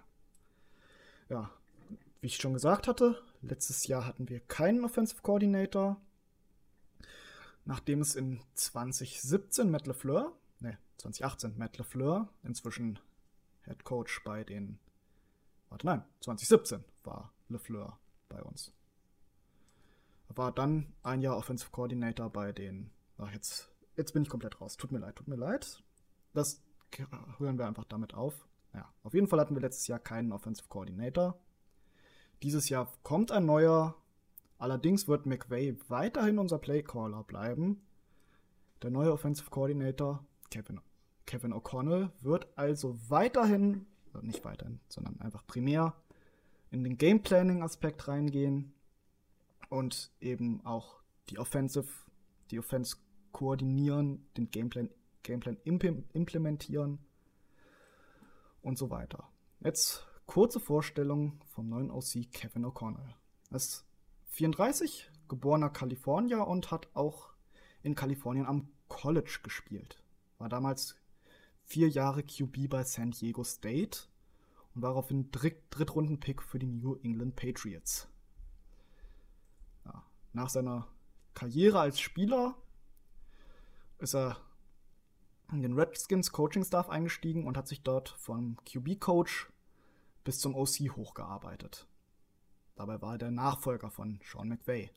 [1.28, 1.52] Ja,
[2.22, 5.98] wie ich schon gesagt hatte, letztes Jahr hatten wir keinen Offensive Coordinator.
[7.66, 13.00] Nachdem es in 2017 Matt LeFleur, ne, 2018 Matt LeFleur, inzwischen
[13.66, 14.80] Head Coach bei den,
[15.70, 18.72] warte nein, 2017 war LeFleur bei uns
[20.36, 22.92] war dann ein Jahr Offensive Coordinator bei den.
[23.18, 24.78] Ach, jetzt, jetzt bin ich komplett raus.
[24.78, 25.84] Tut mir leid, tut mir leid.
[26.34, 26.62] Das
[27.38, 28.48] hören wir einfach damit auf.
[28.74, 31.40] Ja, auf jeden Fall hatten wir letztes Jahr keinen Offensive Coordinator.
[32.44, 33.96] Dieses Jahr kommt ein neuer.
[34.58, 37.82] Allerdings wird McVay weiterhin unser Playcaller bleiben.
[38.82, 40.82] Der neue Offensive Coordinator, Kevin,
[41.26, 45.96] Kevin O'Connell, wird also weiterhin, also nicht weiterhin, sondern einfach primär
[46.72, 48.74] in den Game Planning Aspekt reingehen
[49.70, 51.88] und eben auch die Offensive,
[52.52, 52.98] die Offense
[53.32, 54.90] koordinieren, den Gameplan,
[55.24, 57.00] Gameplan implementieren
[58.62, 59.30] und so weiter.
[59.60, 63.16] Jetzt kurze Vorstellung vom neuen OC Kevin O'Connell.
[63.50, 63.86] Er ist
[64.28, 67.30] 34, geborener Kalifornier und hat auch
[67.82, 70.02] in Kalifornien am College gespielt.
[70.38, 70.96] War damals
[71.64, 74.02] vier Jahre QB bei San Diego State
[74.74, 78.08] und war auf den Dritt Drittrunden-Pick für die New England Patriots
[80.34, 80.88] nach seiner
[81.34, 82.56] Karriere als Spieler
[83.98, 84.38] ist er
[85.52, 89.50] in den Redskins Coaching Staff eingestiegen und hat sich dort vom QB-Coach
[90.24, 91.88] bis zum OC hochgearbeitet.
[92.76, 94.92] Dabei war er der Nachfolger von Sean McVay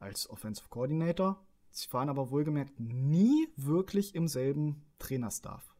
[0.00, 1.44] als Offensive Coordinator.
[1.70, 5.74] Sie waren aber wohlgemerkt nie wirklich im selben Trainerstaff.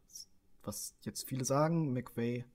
[0.63, 2.45] Was jetzt viele sagen, McVay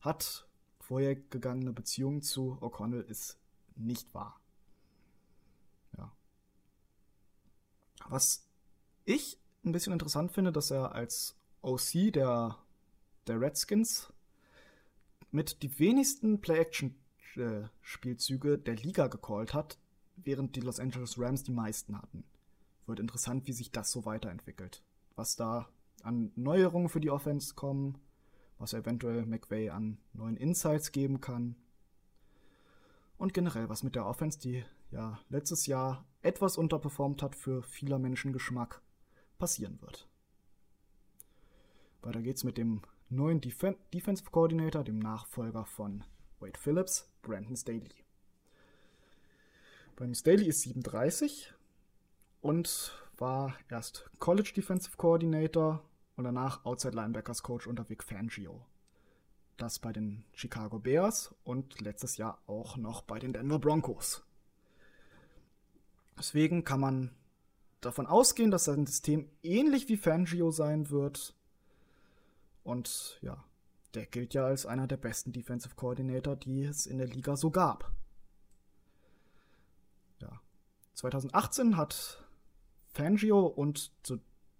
[0.00, 0.46] hat
[0.80, 3.38] vorhergegangene Beziehungen zu O'Connell, ist
[3.76, 4.38] nicht wahr.
[8.08, 8.46] Was
[9.04, 12.58] ich ein bisschen interessant finde, dass er als OC der,
[13.26, 14.12] der Redskins
[15.30, 19.78] mit die wenigsten Play-Action-Spielzüge der Liga gecallt hat,
[20.16, 22.24] während die Los Angeles Rams die meisten hatten.
[22.86, 24.82] Wird interessant, wie sich das so weiterentwickelt.
[25.16, 25.68] Was da
[26.02, 27.98] an Neuerungen für die Offense kommen,
[28.58, 31.56] was eventuell McVay an neuen Insights geben kann.
[33.16, 37.98] Und generell, was mit der Offense, die ja letztes Jahr etwas unterperformt hat für vieler
[37.98, 38.82] Menschen Geschmack,
[39.42, 40.06] passieren wird.
[42.02, 43.58] Weiter geht's mit dem neuen Def
[43.92, 46.04] Defensive Coordinator, dem Nachfolger von
[46.38, 48.04] Wade Phillips, Brandon Staley.
[49.96, 51.52] Brandon Staley ist 37
[52.40, 55.82] und war erst College Defensive Coordinator
[56.14, 58.64] und danach Outside Linebackers Coach unter Vic Fangio.
[59.56, 64.22] das bei den Chicago Bears und letztes Jahr auch noch bei den Denver Broncos.
[66.16, 67.10] Deswegen kann man
[67.82, 71.34] davon ausgehen, dass sein System ähnlich wie Fangio sein wird.
[72.64, 73.44] Und ja,
[73.94, 77.50] der gilt ja als einer der besten Defensive Coordinator, die es in der Liga so
[77.50, 77.92] gab.
[80.20, 80.40] Ja.
[80.94, 82.24] 2018 hat
[82.92, 84.18] Fangio und so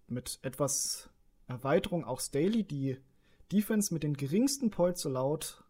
[0.08, 1.08] mit etwas
[1.46, 2.98] Erweiterung auch Staley die
[3.50, 5.64] Defense mit den geringsten Points laut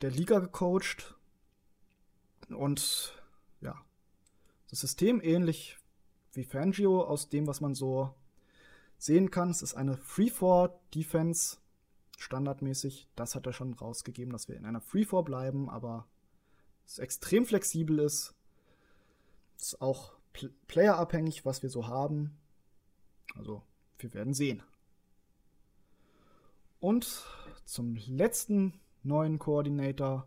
[0.00, 1.14] der Liga gecoacht.
[2.48, 3.14] Und
[3.60, 3.78] ja,
[4.70, 5.79] das System ähnlich
[6.32, 8.14] wie Fangio aus dem, was man so
[8.98, 9.50] sehen kann.
[9.50, 11.58] Es ist eine Free-4-Defense,
[12.18, 13.08] standardmäßig.
[13.16, 16.06] Das hat er schon rausgegeben, dass wir in einer Free-4 bleiben, aber
[16.86, 18.34] es extrem flexibel ist.
[19.56, 22.36] Es ist auch pl playerabhängig, was wir so haben.
[23.36, 23.62] Also,
[23.98, 24.62] wir werden sehen.
[26.80, 27.24] Und
[27.64, 30.26] zum letzten neuen Koordinator,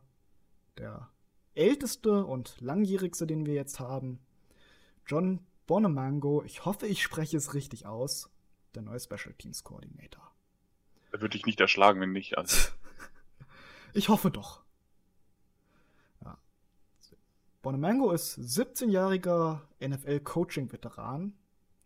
[0.78, 1.10] der
[1.56, 4.20] älteste und langjährigste, den wir jetzt haben,
[5.06, 6.44] John Bonemango.
[6.44, 8.30] Ich hoffe, ich spreche es richtig aus.
[8.76, 10.32] Der neue Special Teams Koordinator.
[11.12, 12.38] Da würde ich nicht erschlagen, wenn nicht.
[12.38, 12.72] Also.
[13.94, 14.64] ich hoffe doch.
[16.24, 16.38] Ja.
[17.62, 21.34] Bonemango ist 17-jähriger NFL-Coaching-Veteran,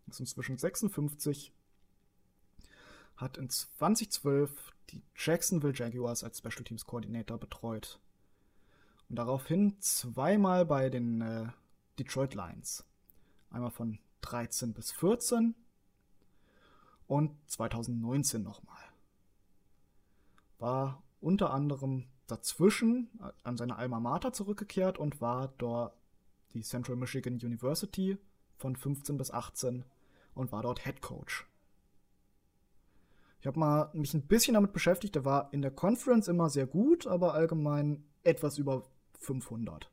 [0.07, 1.51] ist inzwischen 56,
[3.17, 7.99] hat in 2012 die Jacksonville Jaguars als Special Teams Koordinator betreut
[9.09, 11.47] und daraufhin zweimal bei den äh,
[11.99, 12.86] Detroit Lions.
[13.57, 15.55] Einmal von 13 bis 14
[17.07, 18.77] und 2019 nochmal.
[20.59, 23.09] War unter anderem dazwischen
[23.43, 25.95] an seine Alma Mater zurückgekehrt und war dort
[26.53, 28.19] die Central Michigan University
[28.57, 29.85] von 15 bis 18
[30.35, 31.47] und war dort Head Coach.
[33.39, 35.15] Ich habe mal mich ein bisschen damit beschäftigt.
[35.15, 38.83] Er war in der Conference immer sehr gut, aber allgemein etwas über
[39.17, 39.89] 500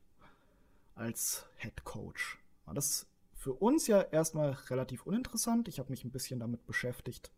[0.97, 2.39] als Head Coach.
[2.67, 3.07] Das
[3.45, 5.69] für uns ja erstmal relativ uninteressant.
[5.69, 7.31] Ich habe mich ein bisschen damit beschäftigt,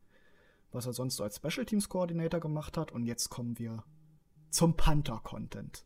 [0.70, 2.92] was er sonst so als Special Teams Coordinator gemacht hat.
[2.92, 3.82] Und jetzt kommen wir
[4.50, 5.84] zum Panther-Content.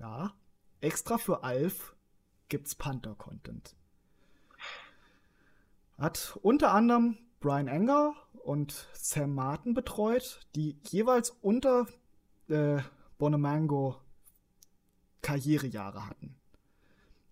[0.00, 0.34] Ja,
[0.80, 1.94] extra für Alf
[2.48, 3.76] gibt's Panther-Content.
[5.96, 11.86] Hat unter anderem Brian Enger und Sam Martin betreut, die jeweils unter
[12.48, 12.82] äh,
[13.16, 14.00] Bonemango
[15.22, 16.39] Karrierejahre hatten.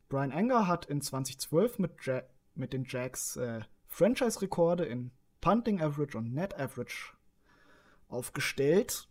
[0.09, 2.23] Brian Enger hat in 2012 mit, ja
[2.55, 7.13] mit den Jacks äh, Franchise-Rekorde in Punting Average und Net Average
[8.09, 9.09] aufgestellt.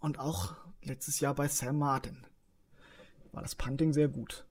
[0.00, 2.26] Und auch letztes Jahr bei Sam Martin
[3.32, 4.44] war das Punting sehr gut.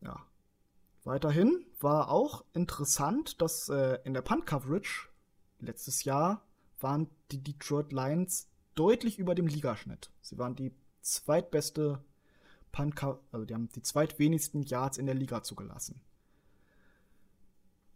[0.00, 0.24] Ja.
[1.04, 5.08] Weiterhin war auch interessant, dass äh, in der Punt-Coverage
[5.60, 6.42] letztes Jahr
[6.80, 10.10] waren die Detroit Lions deutlich über dem Ligaschnitt.
[10.20, 12.02] Sie waren die zweitbeste
[12.72, 13.02] Punt,
[13.32, 16.00] also die haben die zweitwenigsten Yards in der Liga zugelassen.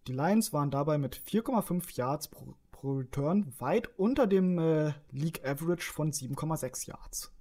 [0.07, 5.45] Die Lions waren dabei mit 4,5 Yards pro, pro, Return weit unter dem äh, League
[5.47, 7.33] Average von 7,6 Yards.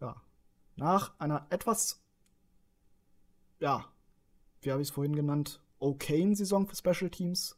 [0.00, 0.20] Ja,
[0.74, 2.02] nach einer etwas,
[3.60, 3.86] ja,
[4.62, 7.56] wie habe ich es vorhin genannt, okayen Saison für Special Teams,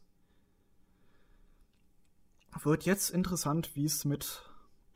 [2.63, 4.48] wird jetzt interessant, wie es mit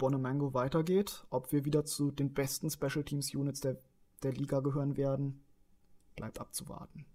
[0.04, 1.24] Bonemango weitergeht.
[1.30, 3.78] Ob wir wieder zu den besten Special Teams Units der,
[4.22, 5.42] der Liga gehören werden,
[6.18, 7.06] bleibt abzuwarten.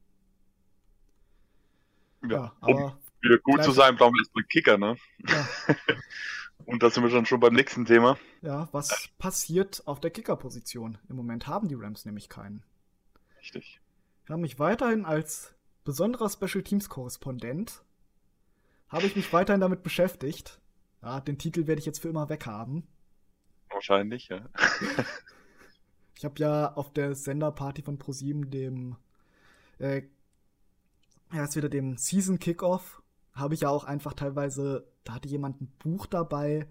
[2.23, 4.97] Ja, ja um wieder gut zu sein, brauchen wir erstmal Kicker, ne?
[5.19, 5.49] Ja.
[6.65, 8.17] Und da sind wir dann schon beim nächsten Thema.
[8.41, 10.97] Ja, was passiert auf der Kicker-Position?
[11.11, 12.63] Im Moment haben die Rams nämlich keinen.
[13.39, 13.83] Richtig.
[14.25, 17.85] Ich habe mich weiterhin als besonderer Special Teams Korrespondent
[18.89, 20.59] habe ich mich weiterhin damit beschäftigt
[21.03, 22.87] ja, den Titel werde ich jetzt für immer weghaben.
[23.71, 24.49] Wahrscheinlich, ja.
[26.15, 28.97] ich habe ja auf der Senderparty von ProSieben dem
[29.79, 30.03] äh,
[31.33, 33.03] ja, jetzt wieder dem Season Kickoff
[33.35, 36.67] habe ich ja auch einfach teilweise, da hatte jemand ein Buch dabei,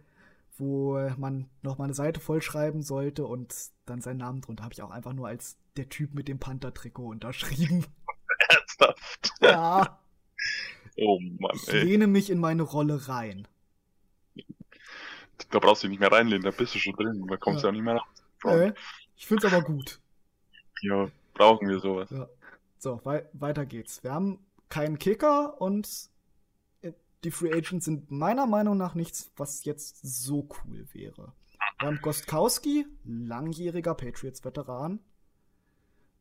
[0.57, 3.53] wo man noch mal eine Seite vollschreiben sollte und
[3.85, 7.07] dann seinen Namen drunter habe ich auch einfach nur als der Typ mit dem Panther-Trikot
[7.07, 7.85] unterschrieben.
[8.49, 9.33] Ernsthaft?
[9.41, 9.99] Ja.
[10.97, 11.77] Oh Mann, ey.
[11.77, 13.47] Ich lehne mich in meine Rolle rein.
[15.51, 17.25] Da brauchst du nicht mehr reinlehnen, da bist du schon drin.
[17.27, 17.69] Da kommst du ja.
[17.69, 17.95] auch nicht mehr
[18.43, 18.55] raus.
[18.59, 18.73] Äh,
[19.15, 19.99] ich find's aber gut.
[20.81, 22.09] Ja, brauchen wir sowas.
[22.09, 22.27] Ja.
[22.79, 24.03] So, wei weiter geht's.
[24.03, 26.09] Wir haben keinen Kicker und
[26.81, 31.33] äh, die Free Agents sind meiner Meinung nach nichts, was jetzt so cool wäre.
[31.79, 34.99] Wir haben Gostkowski, langjähriger Patriots-Veteran.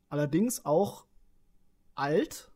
[0.08, 1.04] Allerdings auch
[1.94, 2.50] alt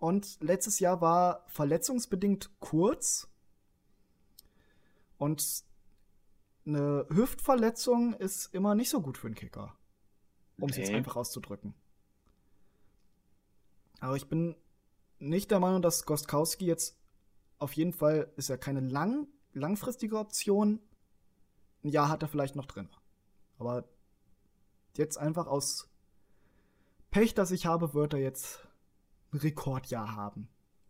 [0.00, 3.28] Und letztes Jahr war verletzungsbedingt kurz.
[5.18, 5.64] Und
[6.66, 9.76] eine Hüftverletzung ist immer nicht so gut für einen Kicker.
[10.58, 10.82] Um es Nee.
[10.84, 11.74] jetzt einfach auszudrücken.
[14.00, 14.56] Aber ich bin
[15.18, 16.98] nicht der Meinung, dass Gostkowski jetzt
[17.58, 20.80] auf jeden Fall ist ja keine lang, langfristige Option.
[21.84, 22.88] Ein Jahr hat er vielleicht noch drin.
[23.58, 23.84] Aber
[24.96, 25.90] jetzt einfach aus
[27.10, 28.66] Pech, das ich habe, wird er jetzt
[29.32, 30.48] ein Rekordjahr haben.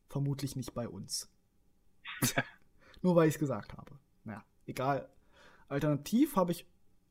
[0.08, 1.28] Vermutlich nicht bei uns.
[3.02, 3.98] Nur weil ich es gesagt habe.
[4.24, 5.08] Naja, egal.
[5.70, 6.66] Alternativ habe ich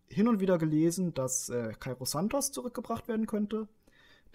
[0.09, 3.67] hin und wieder gelesen, dass äh, Cairo Santos zurückgebracht werden könnte.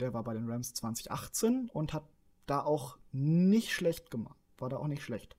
[0.01, 2.05] Der war bei den Rams 2018 und hat
[2.47, 4.39] da auch nicht schlecht gemacht.
[4.59, 5.37] War da auch nicht schlecht.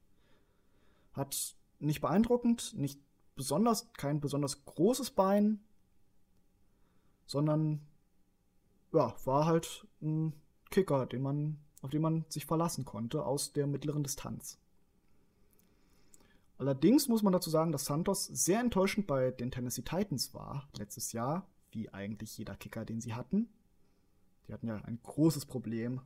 [1.14, 3.00] Hat nicht beeindruckend, nicht
[3.36, 5.64] besonders, kein besonders großes Bein,
[7.26, 7.82] sondern
[8.94, 10.34] ja, war halt ein
[10.70, 14.60] Kicker, den man, auf den man sich verlassen konnte aus der mittleren Distanz.
[16.58, 21.12] Allerdings muss man dazu sagen, dass Santos sehr enttäuschend bei den Tennessee Titans war letztes
[21.12, 23.50] Jahr, wie eigentlich jeder Kicker, den sie hatten.
[24.48, 26.02] Die hatten ja ein großes Problem.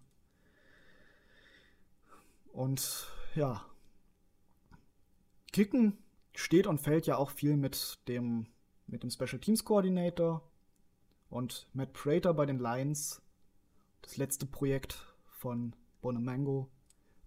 [2.51, 3.63] Und ja,
[5.51, 5.97] Kicken
[6.35, 8.47] steht und fällt ja auch viel mit dem,
[8.87, 10.41] mit dem Special Teams Coordinator
[11.29, 13.21] und Matt Prater bei den Lions.
[14.01, 16.69] Das letzte Projekt von Bonemango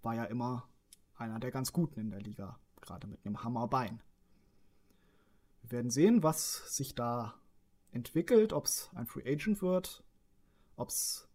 [0.02, 0.68] war ja immer
[1.16, 4.03] einer der ganz Guten in der Liga, gerade mit einem Hammerbein.
[5.62, 7.35] Wir werden sehen, was sich da
[7.93, 10.03] entwickelt, ob es ein Free Agent wird,
[10.76, 11.28] ob es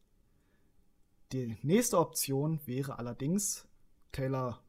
[1.32, 3.68] die nächste Option wäre allerdings
[4.12, 4.62] Taylor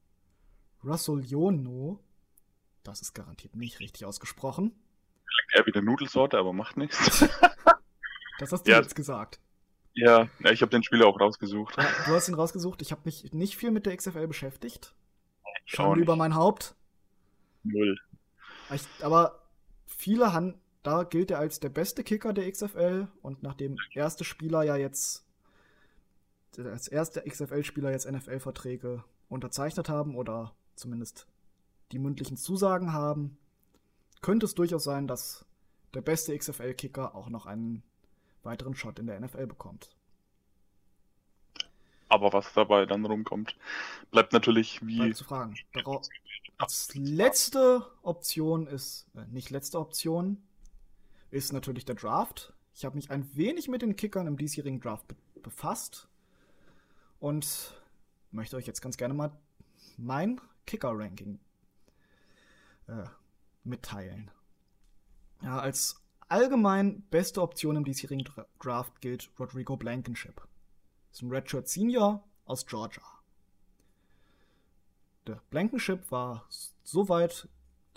[0.85, 2.01] Russelliono.
[2.83, 4.73] Das ist garantiert nicht richtig ausgesprochen.
[5.55, 7.25] Eher wie eine Nudelsorte, aber macht nichts.
[8.41, 8.81] Das hast du Ja.
[8.81, 9.41] jetzt gesagt.
[9.95, 11.77] ja, ich habe den Spieler auch rausgesucht.
[11.77, 12.81] Du hast ihn rausgesucht.
[12.83, 14.95] Ich habe mich nicht viel mit der XFL beschäftigt.
[15.69, 16.75] Schande über mein Haupt.
[17.63, 18.01] Null.
[19.03, 19.43] Aber
[19.87, 24.63] viele haben, da gilt er als der beste Kicker der XFL und nachdem erste Spieler
[24.63, 25.27] ja jetzt
[26.57, 31.27] als erster XFL-Spieler jetzt NFL-Verträge unterzeichnet haben oder zumindest
[31.93, 33.37] die mündlichen Zusagen haben,
[34.23, 35.45] könnte es durchaus sein, dass
[35.93, 37.83] der beste XFL-Kicker auch noch einen
[38.43, 39.98] weiteren Shot in der NFL bekommt.
[42.09, 43.57] Aber was dabei dann rumkommt,
[44.11, 44.97] bleibt natürlich wie.
[44.97, 45.55] Bleibt zu fragen.
[46.57, 50.43] Als letzte Option ist, äh, nicht letzte Option,
[51.31, 52.53] ist natürlich der Draft.
[52.75, 56.09] Ich habe mich ein wenig mit den Kickern im diesjährigen Draft be befasst
[57.21, 57.73] und
[58.33, 59.31] möchte euch jetzt ganz gerne mal
[59.97, 61.39] mein Kicker-Ranking
[62.89, 63.05] äh,
[63.63, 64.33] mitteilen.
[65.43, 70.48] Ja, als allgemein beste Option im diesjährigen Dra Draft gilt Rodrigo Blankenship.
[71.19, 73.03] Ist ein Redshirt Senior aus Georgia.
[75.27, 76.47] Der Blankenship war
[76.85, 77.49] soweit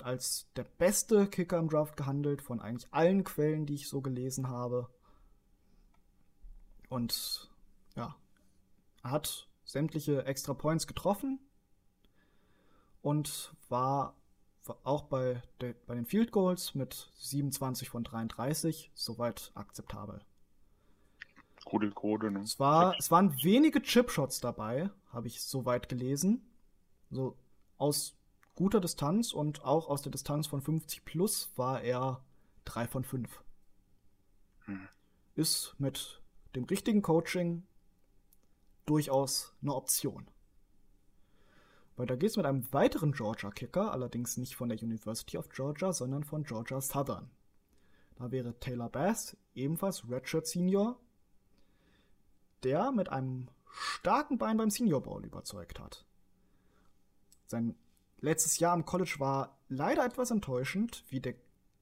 [0.02, 4.50] als der beste Kicker im Draft gehandelt, von eigentlich allen Quellen, die ich so gelesen
[4.50, 4.90] habe.
[6.90, 7.52] Und
[7.96, 8.16] ja,
[9.04, 11.38] er hat sämtliche Extra Points getroffen
[13.04, 14.16] und war
[14.84, 20.26] auch bei, der, bei den Field Goals mit 27 von 33 soweit akzeptabel.
[21.66, 22.40] Quote, ne?
[22.40, 26.42] Es, war, es waren wenige Chipshots dabei, habe ich soweit gelesen.
[27.10, 27.38] So
[27.78, 28.16] aus
[28.56, 32.24] guter Distanz und auch aus der Distanz von 50 plus war er
[32.66, 33.44] 3 von 5.
[34.66, 34.88] Hm.
[35.36, 36.22] Ist mit
[36.56, 37.64] dem richtigen Coaching
[38.86, 40.28] durchaus eine Option.
[41.96, 46.44] Weiter geht's mit einem weiteren Georgia-Kicker, allerdings nicht von der University of Georgia, sondern von
[46.44, 47.30] Georgia Southern.
[48.16, 51.00] Da wäre Taylor Bass, ebenfalls Redshirt Senior,
[52.64, 56.06] der mit einem starken Bein beim Senior Bowl überzeugt hat.
[57.48, 57.76] Sein
[58.20, 61.36] letztes Jahr am College war leider etwas enttäuschend, wie, der,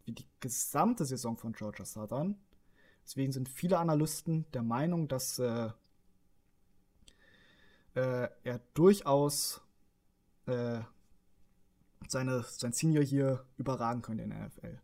[0.06, 2.40] wie die gesamte Saison von Georgia Southern.
[3.04, 5.70] Deswegen sind viele Analysten der Meinung, dass äh,
[7.96, 9.62] äh, er durchaus
[10.46, 10.80] äh,
[12.08, 14.80] seine, sein Senior hier überragen könnte in der NFL.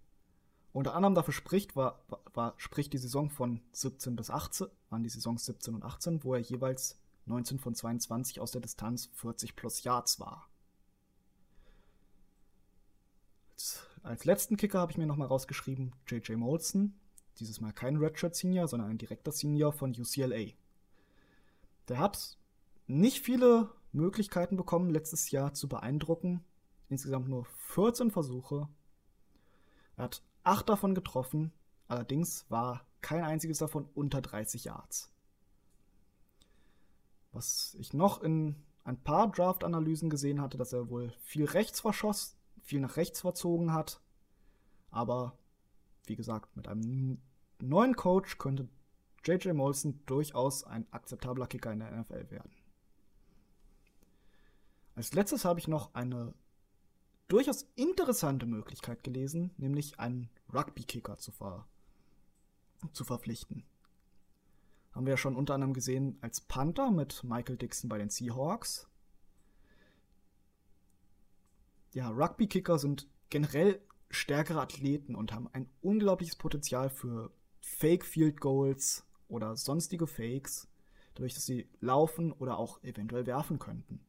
[0.76, 2.04] Unter anderem dafür spricht, war,
[2.34, 6.34] war, spricht die Saison von 17 bis 18, waren die Saisons 17 und 18, wo
[6.34, 10.50] er jeweils 19 von 22 aus der Distanz 40 plus Yards war.
[13.54, 16.94] Als, als letzten Kicker habe ich mir nochmal rausgeschrieben, JJ Molson.
[17.40, 20.52] Dieses Mal kein Redshirt Senior, sondern ein direkter Senior von UCLA.
[21.88, 22.38] Der hat
[22.86, 26.44] nicht viele Möglichkeiten bekommen, letztes Jahr zu beeindrucken.
[26.90, 28.68] Insgesamt nur 14 Versuche.
[29.96, 31.52] Er hat 8 davon getroffen,
[31.88, 35.12] allerdings war kein einziges davon unter 30 Yards.
[37.32, 42.38] Was ich noch in ein paar Draft-Analysen gesehen hatte, dass er wohl viel rechts verschoss,
[42.62, 44.00] viel nach rechts verzogen hat.
[44.92, 45.38] Aber
[46.06, 47.20] wie gesagt, mit einem
[47.60, 48.70] neuen Coach könnte
[49.24, 52.52] JJ Molson durchaus ein akzeptabler Kicker in der NFL werden.
[54.96, 56.34] Als letztes habe ich noch eine
[57.28, 61.68] durchaus interessante Möglichkeit gelesen, nämlich einen Rugby-Kicker zu, ver
[62.94, 63.66] zu verpflichten.
[64.94, 68.88] Haben wir ja schon unter anderem gesehen als Panther mit Michael Dixon bei den Seahawks.
[71.92, 79.06] Ja, Rugby-Kicker sind generell stärkere Athleten und haben ein unglaubliches Potenzial für Fake Field Goals
[79.28, 80.68] oder sonstige Fakes,
[81.16, 84.00] dadurch, dass sie laufen oder auch eventuell werfen könnten.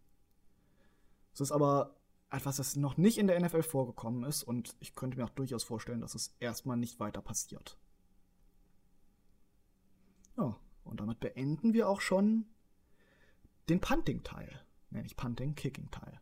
[1.32, 1.95] Es ist aber
[2.30, 5.64] etwas, das noch nicht in der NFL vorgekommen ist und ich könnte mir auch durchaus
[5.64, 7.78] vorstellen, dass es erstmal nicht weiter passiert.
[10.36, 12.46] Ja, und damit beenden wir auch schon
[13.68, 14.60] den Punting-Teil.
[14.90, 16.20] Ne, nicht Punting, Kicking-Teil.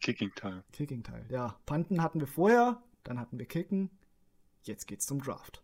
[0.00, 0.64] Kicking-Teil.
[0.72, 1.58] Kicking-Teil, ja.
[1.66, 3.90] Punten hatten wir vorher, dann hatten wir Kicken.
[4.62, 5.62] Jetzt geht's zum Draft.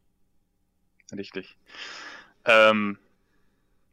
[1.12, 1.57] Richtig.
[2.45, 2.99] Ähm,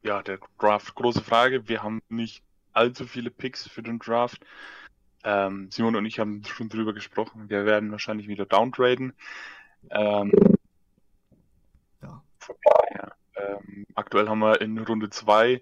[0.03, 1.67] ja, der Draft, große Frage.
[1.67, 4.45] Wir haben nicht allzu viele Picks für den Draft.
[5.23, 7.49] Ähm, Simon und ich haben schon drüber gesprochen.
[7.49, 9.13] Wir werden wahrscheinlich wieder downtraden.
[9.89, 10.31] Ähm,
[12.01, 12.23] ja.
[12.95, 15.61] ja ähm, aktuell haben wir in Runde 2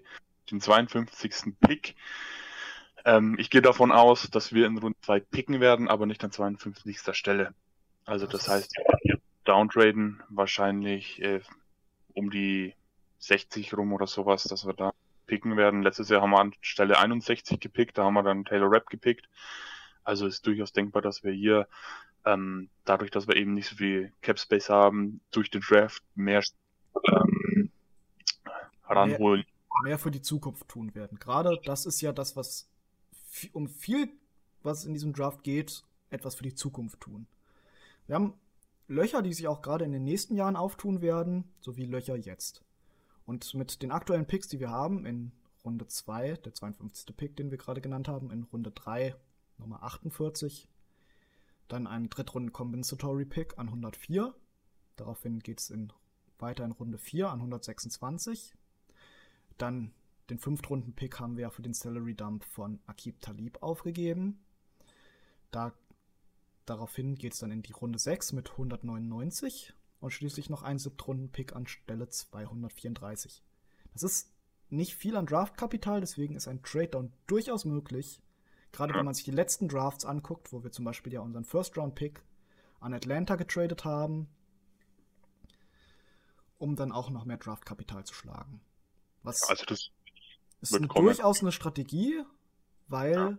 [0.50, 1.54] den 52.
[1.60, 1.94] Pick.
[3.04, 6.32] Ähm, ich gehe davon aus, dass wir in Runde 2 picken werden, aber nicht an
[6.32, 6.98] 52.
[7.12, 7.54] Stelle.
[8.04, 11.40] Also das heißt, wir downtraden wahrscheinlich äh,
[12.14, 12.74] um die
[13.18, 14.92] 60 rum oder sowas, dass wir da
[15.30, 15.82] picken werden.
[15.82, 19.28] Letztes Jahr haben wir an Stelle 61 gepickt, da haben wir dann Taylor Rapp gepickt.
[20.02, 21.68] Also ist durchaus denkbar, dass wir hier
[22.24, 26.42] ähm, dadurch, dass wir eben nicht so viel Cap Space haben, durch den Draft mehr
[27.06, 27.70] ähm,
[28.88, 29.44] ranholen.
[29.82, 31.20] Mehr, mehr für die Zukunft tun werden.
[31.20, 32.68] Gerade das ist ja das, was
[33.52, 34.08] um viel,
[34.64, 37.28] was in diesem Draft geht, etwas für die Zukunft tun.
[38.08, 38.34] Wir haben
[38.88, 42.64] Löcher, die sich auch gerade in den nächsten Jahren auftun werden, sowie Löcher jetzt.
[43.26, 45.32] Und mit den aktuellen Picks, die wir haben, in
[45.64, 47.16] Runde 2, der 52.
[47.16, 49.14] Pick, den wir gerade genannt haben, in Runde 3,
[49.58, 50.68] Nummer 48,
[51.68, 54.34] dann ein Drittrunden Compensatory Pick an 104.
[54.96, 55.92] Daraufhin geht es in,
[56.38, 58.54] weiter in Runde 4 an 126.
[59.58, 59.92] Dann
[60.30, 64.42] den Fünftrunden-Pick haben wir für den Salary Dump von Akib Talib aufgegeben.
[65.50, 65.72] Da,
[66.66, 71.54] daraufhin geht es dann in die Runde 6 mit 199 und schließlich noch ein Siebtrunden-Pick
[71.54, 73.42] an Stelle 234.
[73.92, 74.32] Das ist
[74.70, 78.22] nicht viel an Draftkapital, deswegen ist ein Trade-Down durchaus möglich.
[78.72, 82.22] Gerade wenn man sich die letzten Drafts anguckt, wo wir zum Beispiel ja unseren First-Round-Pick
[82.78, 84.28] an Atlanta getradet haben,
[86.58, 88.60] um dann auch noch mehr Draftkapital zu schlagen.
[89.22, 89.90] Was also das
[90.60, 92.22] ist eine, durchaus eine Strategie,
[92.86, 93.38] weil ja.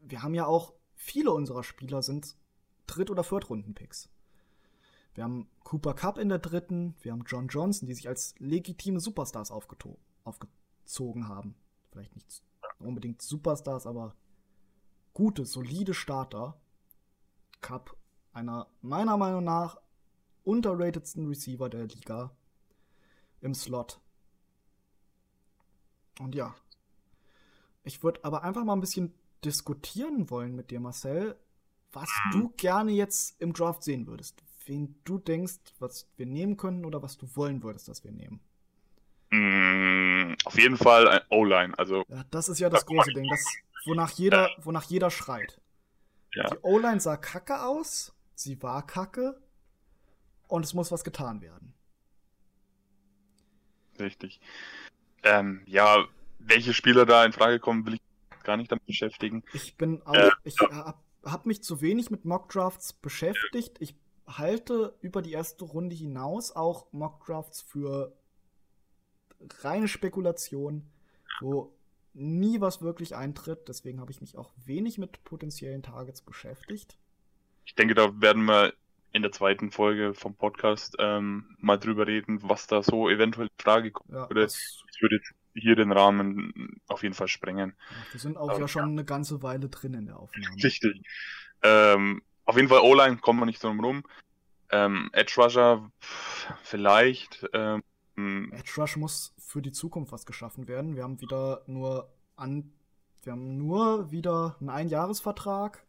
[0.00, 2.36] wir haben ja auch viele unserer Spieler sind
[2.86, 4.08] Dritt- oder Viertrunden-Picks.
[5.16, 9.00] Wir haben Cooper Cup in der dritten, wir haben John Johnson, die sich als legitime
[9.00, 11.54] Superstars aufgezogen haben.
[11.90, 12.42] Vielleicht nicht
[12.78, 14.14] unbedingt Superstars, aber
[15.14, 16.60] gute, solide Starter.
[17.62, 17.96] Cup,
[18.34, 19.80] einer meiner Meinung nach
[20.44, 22.30] unterratedsten Receiver der Liga
[23.40, 23.98] im Slot.
[26.20, 26.54] Und ja,
[27.84, 31.40] ich würde aber einfach mal ein bisschen diskutieren wollen mit dir, Marcel,
[31.90, 36.84] was du gerne jetzt im Draft sehen würdest wen du denkst, was wir nehmen könnten
[36.84, 38.40] oder was du wollen würdest, dass wir nehmen.
[39.30, 41.76] Mm, auf jeden Fall ein O-Line.
[41.78, 43.44] Also, ja, das ist ja das große Ding, das,
[43.84, 45.60] wonach, jeder, wonach jeder schreit.
[46.34, 46.48] Ja.
[46.50, 49.40] Die O-Line sah kacke aus, sie war kacke
[50.48, 51.74] und es muss was getan werden.
[53.98, 54.40] Richtig.
[55.22, 56.04] Ähm, ja,
[56.38, 58.00] welche Spieler da in Frage kommen, will ich
[58.44, 59.42] gar nicht damit beschäftigen.
[59.52, 63.76] Ich bin auch, äh, ich habe hab mich zu wenig mit Mockdrafts beschäftigt.
[63.80, 63.94] Ich
[64.26, 68.16] halte über die erste Runde hinaus auch Mockdrafts für
[69.62, 70.90] reine Spekulation,
[71.40, 71.72] wo
[72.14, 73.68] nie was wirklich eintritt.
[73.68, 76.96] Deswegen habe ich mich auch wenig mit potenziellen Targets beschäftigt.
[77.64, 78.72] Ich denke, da werden wir
[79.12, 83.62] in der zweiten Folge vom Podcast ähm, mal drüber reden, was da so eventuell in
[83.62, 84.10] Frage kommt.
[84.10, 87.74] Ja, das, das würde jetzt hier den Rahmen auf jeden Fall sprengen.
[87.78, 90.62] Ja, wir sind auch Aber, ja schon eine ganze Weile drin in der Aufnahme.
[90.62, 91.02] Richtig.
[91.62, 94.04] Ähm, auf jeden Fall O-Line kommen wir nicht drum rum.
[94.70, 95.90] Ähm, Edge Rusher
[96.62, 97.46] vielleicht.
[97.52, 97.82] Ähm,
[98.52, 100.96] Edge Rush muss für die Zukunft was geschaffen werden.
[100.96, 102.72] Wir haben wieder nur an,
[103.22, 105.84] wir haben nur wieder einen Einjahresvertrag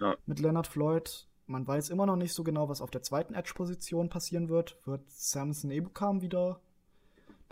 [0.00, 0.16] ja.
[0.26, 1.28] mit Leonard Floyd.
[1.46, 4.78] Man weiß immer noch nicht so genau, was auf der zweiten Edge-Position passieren wird.
[4.84, 6.60] Wird Samson Ebukam wieder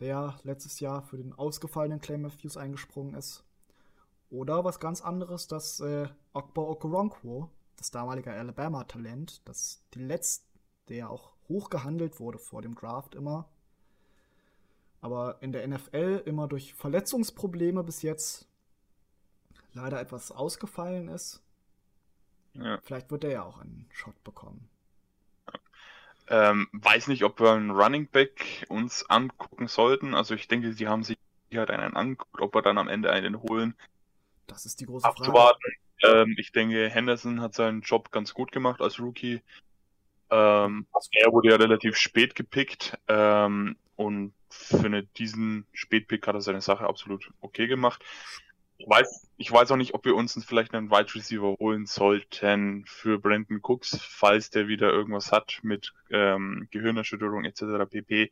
[0.00, 3.44] der letztes Jahr für den ausgefallenen Clay Matthews eingesprungen ist.
[4.30, 7.50] Oder was ganz anderes, dass äh, Okbo Okoronkwo,
[7.82, 10.46] das damalige Alabama-Talent, das die letzte,
[10.88, 13.48] der ja auch hoch gehandelt wurde vor dem Draft immer,
[15.00, 18.46] aber in der NFL immer durch Verletzungsprobleme bis jetzt
[19.72, 21.42] leider etwas ausgefallen ist.
[22.54, 22.78] Ja.
[22.84, 24.68] Vielleicht wird er ja auch einen Shot bekommen.
[26.28, 30.14] Ähm, weiß nicht, ob wir einen Running Back uns angucken sollten.
[30.14, 31.18] Also ich denke, sie haben sich
[31.52, 33.74] halt einen angeguckt, ob wir dann am Ende einen holen.
[34.46, 35.60] Das ist die große abzuwarten.
[35.60, 35.81] Frage.
[36.02, 39.42] Ähm, ich denke, Henderson hat seinen Job ganz gut gemacht als Rookie.
[40.30, 46.40] Ähm, also er wurde ja relativ spät gepickt ähm, und für diesen Spätpick hat er
[46.40, 48.02] seine Sache absolut okay gemacht.
[48.78, 52.84] Ich weiß, ich weiß auch nicht, ob wir uns vielleicht einen Wide Receiver holen sollten
[52.86, 57.88] für Brandon Cooks, falls der wieder irgendwas hat mit ähm, Gehirnerschütterung etc.
[57.88, 58.30] pp.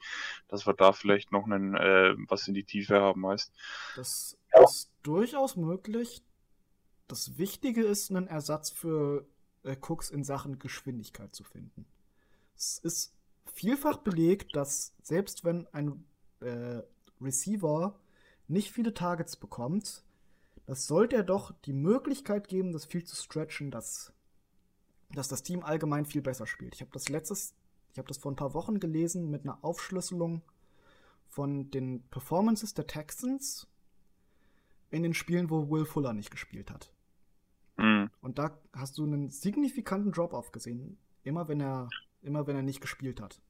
[0.48, 3.52] Dass wir da vielleicht noch einen, äh, was in die Tiefe haben, heißt.
[3.94, 6.20] Das ist durchaus möglich.
[7.10, 9.26] Das Wichtige ist, einen Ersatz für
[9.64, 11.84] äh, Cooks in Sachen Geschwindigkeit zu finden.
[12.56, 13.12] Es ist
[13.46, 16.04] vielfach belegt, dass selbst wenn ein
[16.38, 16.82] äh,
[17.20, 17.98] Receiver
[18.46, 20.04] nicht viele Targets bekommt,
[20.66, 24.12] das sollte er doch die Möglichkeit geben, das viel zu stretchen, dass,
[25.12, 26.76] dass das Team allgemein viel besser spielt.
[26.76, 27.54] Ich habe das letztes,
[27.90, 30.42] ich habe das vor ein paar Wochen gelesen mit einer Aufschlüsselung
[31.28, 33.66] von den Performances der Texans
[34.90, 36.92] in den Spielen, wo Will Fuller nicht gespielt hat.
[37.80, 38.10] Mhm.
[38.20, 41.88] Und da hast du einen signifikanten Drop-off gesehen, immer wenn er,
[42.22, 43.40] immer wenn er nicht gespielt hat.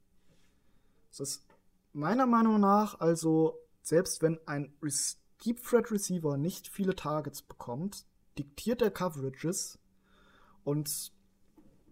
[1.11, 1.47] Das ist
[1.93, 4.72] meiner Meinung nach also, selbst wenn ein
[5.45, 8.05] Deep Threat Receiver nicht viele Targets bekommt,
[8.39, 9.78] diktiert er Coverages
[10.64, 11.12] und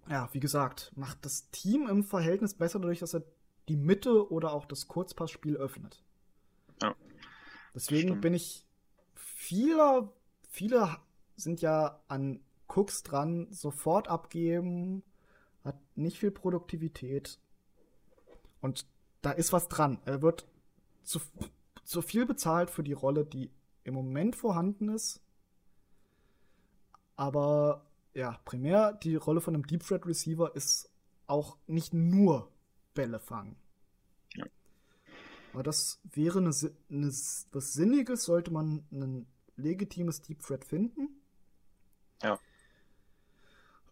[0.09, 3.25] ja, wie gesagt, macht das Team im Verhältnis besser dadurch, dass er
[3.69, 6.03] die Mitte oder auch das Kurzpassspiel öffnet.
[6.81, 6.95] Ja.
[7.75, 8.67] Deswegen bin ich
[9.15, 10.11] viele,
[10.49, 10.97] viele
[11.39, 15.03] sind ja an Cooks dran, sofort abgeben,
[15.65, 17.39] hat nicht viel Produktivität.
[18.61, 18.87] Und
[19.23, 20.01] da ist was dran.
[20.05, 20.47] Er wird
[21.03, 21.21] zu,
[21.85, 23.51] zu viel bezahlt für die Rolle, die
[23.85, 25.21] im Moment vorhanden ist.
[27.17, 30.91] Aber ja, primär die Rolle von einem Deep Threat Receiver ist
[31.27, 32.53] auch nicht nur
[32.95, 33.57] Bälle fangen.
[34.35, 34.47] Ja.
[35.53, 36.51] Aber das wäre eine,
[36.91, 39.27] eine, was Sinniges, sollte man ein
[39.57, 41.18] legitimes Deep Threat finden.
[42.23, 42.39] Ja.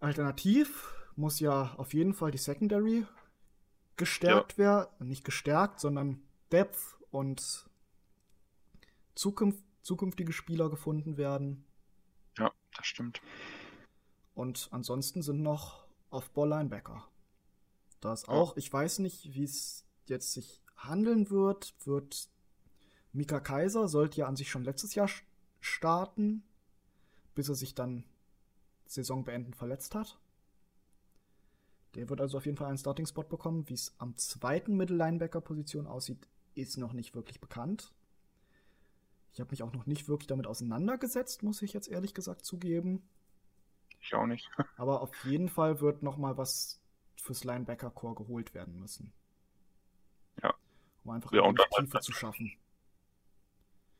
[0.01, 3.07] Alternativ muss ja auf jeden Fall die Secondary
[3.97, 4.59] gestärkt ja.
[4.59, 5.09] werden.
[5.09, 6.23] Nicht gestärkt, sondern
[6.53, 7.69] Depth und
[9.15, 11.65] Zukunft, zukünftige Spieler gefunden werden.
[12.39, 13.21] Ja, das stimmt.
[14.35, 17.09] Und ansonsten sind noch Off-Ball-Linebacker.
[18.01, 18.59] Da ist auch, ja.
[18.59, 22.29] ich weiß nicht, wie es jetzt sich handeln wird, wird
[23.13, 25.09] Mika Kaiser sollte ja an sich schon letztes Jahr
[25.61, 26.43] starten,
[27.35, 28.05] bis er sich dann
[28.87, 30.19] saisonbeendend verletzt hat.
[31.95, 33.69] Der wird also auf jeden Fall einen Starting-Spot bekommen.
[33.69, 37.93] Wie es am zweiten Mittellinebacker-Position aussieht, ist noch nicht wirklich bekannt.
[39.33, 43.03] Ich habe mich auch noch nicht wirklich damit auseinandergesetzt, muss ich jetzt ehrlich gesagt zugeben.
[44.01, 44.51] Ich auch nicht.
[44.77, 46.81] Aber auf jeden Fall wird noch mal was
[47.17, 49.13] fürs Linebacker-Core geholt werden müssen.
[50.43, 50.55] Ja.
[51.05, 52.53] Um einfach ja, und Tiefe halt zu schaffen.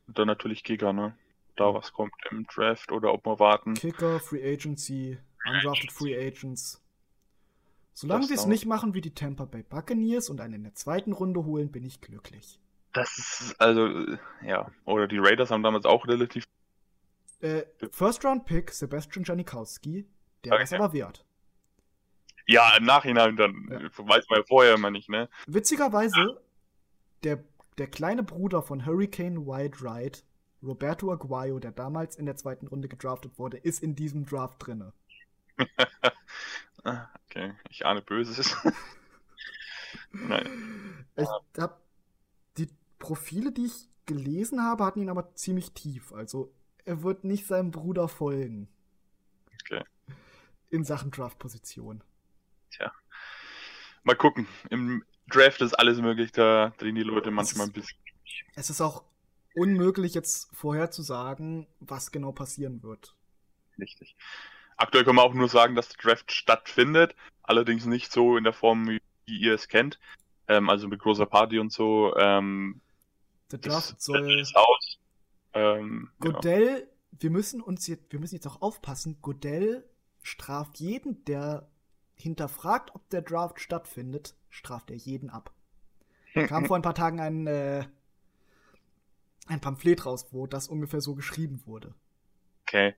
[0.07, 1.17] Und dann natürlich Kicker, ne?
[1.57, 3.73] Da was kommt im Draft oder ob wir warten.
[3.73, 6.81] Kicker, Free Agency, Undrafted Free Agents.
[7.93, 11.13] Solange wir es nicht machen wie die Tampa Bay Buccaneers und einen in der zweiten
[11.13, 12.59] Runde holen, bin ich glücklich.
[12.93, 14.05] Das ist, also,
[14.43, 14.71] ja.
[14.85, 16.43] Oder die Raiders haben damals auch relativ.
[17.41, 20.05] Äh, First Round Pick Sebastian Janikowski,
[20.43, 20.63] der okay.
[20.63, 21.25] ist aber wert.
[22.45, 23.79] Ja, im Nachhinein dann ja.
[23.97, 25.27] weiß man ja vorher immer nicht, ne?
[25.47, 26.37] Witzigerweise, ja.
[27.23, 27.43] der,
[27.77, 30.19] der kleine Bruder von Hurricane White Ride,
[30.67, 34.93] Roberto Aguayo, der damals in der zweiten Runde gedraftet wurde, ist in diesem Draft drinne.
[36.83, 38.55] Ah, okay, ich ahne Böses.
[40.11, 41.05] Nein.
[41.17, 41.81] Ich hab
[42.99, 46.13] Profile, die ich gelesen habe, hatten ihn aber ziemlich tief.
[46.13, 46.53] Also
[46.85, 48.67] er wird nicht seinem Bruder folgen.
[49.61, 49.83] Okay.
[50.69, 52.03] In Sachen Draft-Position.
[52.71, 52.91] Tja.
[54.03, 54.47] Mal gucken.
[54.69, 57.99] Im Draft ist alles möglich, da drehen die Leute manchmal ein bisschen.
[58.55, 59.03] Es ist auch
[59.57, 63.15] unmöglich, jetzt vorherzusagen, was genau passieren wird.
[63.79, 64.15] Richtig.
[64.77, 68.53] Aktuell können wir auch nur sagen, dass der Draft stattfindet, allerdings nicht so in der
[68.53, 69.99] Form, wie ihr es kennt.
[70.47, 72.15] Ähm, also mit großer Party und so.
[72.17, 72.81] Ähm,
[73.51, 74.43] der Draft soll.
[75.53, 76.91] Ähm, Godell, genau.
[77.19, 79.17] wir müssen uns jetzt, wir müssen jetzt auch aufpassen.
[79.21, 79.83] Godell
[80.21, 81.67] straft jeden, der
[82.15, 85.51] hinterfragt, ob der Draft stattfindet, straft er jeden ab.
[86.47, 87.85] Kam vor ein paar Tagen ein, äh,
[89.47, 91.93] ein Pamphlet raus, wo das ungefähr so geschrieben wurde.
[92.63, 92.95] Okay.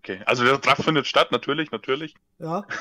[0.00, 0.20] Okay.
[0.26, 2.14] Also der Draft findet statt, natürlich, natürlich.
[2.38, 2.66] Ja.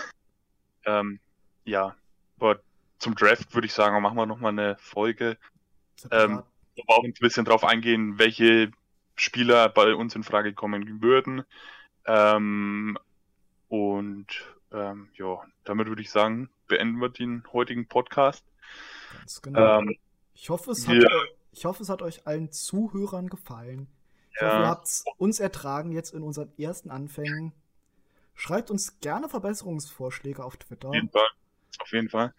[0.85, 1.21] Ähm,
[1.63, 1.95] ja.
[2.37, 2.59] Aber
[2.99, 5.37] zum Draft würde ich sagen, machen wir nochmal eine Folge,
[6.11, 6.43] ähm,
[6.75, 8.69] wo wir auch ein bisschen drauf eingehen, welche
[9.15, 11.45] Spieler bei uns in Frage kommen würden.
[12.05, 12.97] Ähm,
[13.69, 14.27] und
[14.73, 18.43] ähm, ja, damit würde ich sagen, beenden wir den heutigen Podcast.
[19.19, 19.79] Ganz genau.
[19.79, 19.95] Ähm,
[20.33, 20.97] ich, hoffe, es hat,
[21.53, 23.87] ich hoffe, es hat euch allen Zuhörern gefallen.
[24.31, 24.47] Ich ja.
[24.47, 27.53] hoffe, ihr habt uns ertragen jetzt in unseren ersten Anfängen.
[28.35, 30.89] Schreibt uns gerne Verbesserungsvorschläge auf Twitter.
[30.89, 31.27] Auf jeden Fall.
[31.79, 32.33] Auf jeden Fall.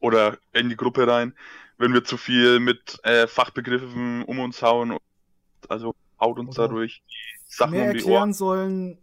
[0.00, 1.34] Oder in die Gruppe rein,
[1.78, 4.96] wenn wir zu viel mit äh, Fachbegriffen um uns hauen.
[5.68, 7.02] Also haut uns Oder dadurch
[7.46, 8.32] Sachen mehr um die erklären Ohren.
[8.32, 8.98] sollen,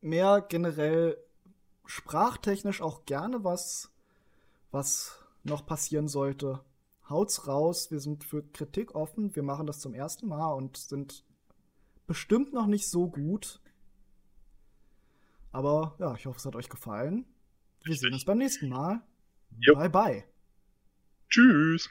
[0.00, 1.18] mehr generell
[1.84, 3.90] sprachtechnisch auch gerne was,
[4.70, 6.60] was noch passieren sollte.
[7.08, 11.24] Haut's raus, wir sind für Kritik offen, wir machen das zum ersten Mal und sind
[12.06, 13.60] bestimmt noch nicht so gut.
[15.52, 17.24] Aber ja, ich hoffe, es hat euch gefallen.
[17.84, 19.02] Wir sehen uns beim nächsten Mal.
[19.60, 19.74] Jo.
[19.74, 20.24] Bye bye.
[21.30, 21.88] Tschüss.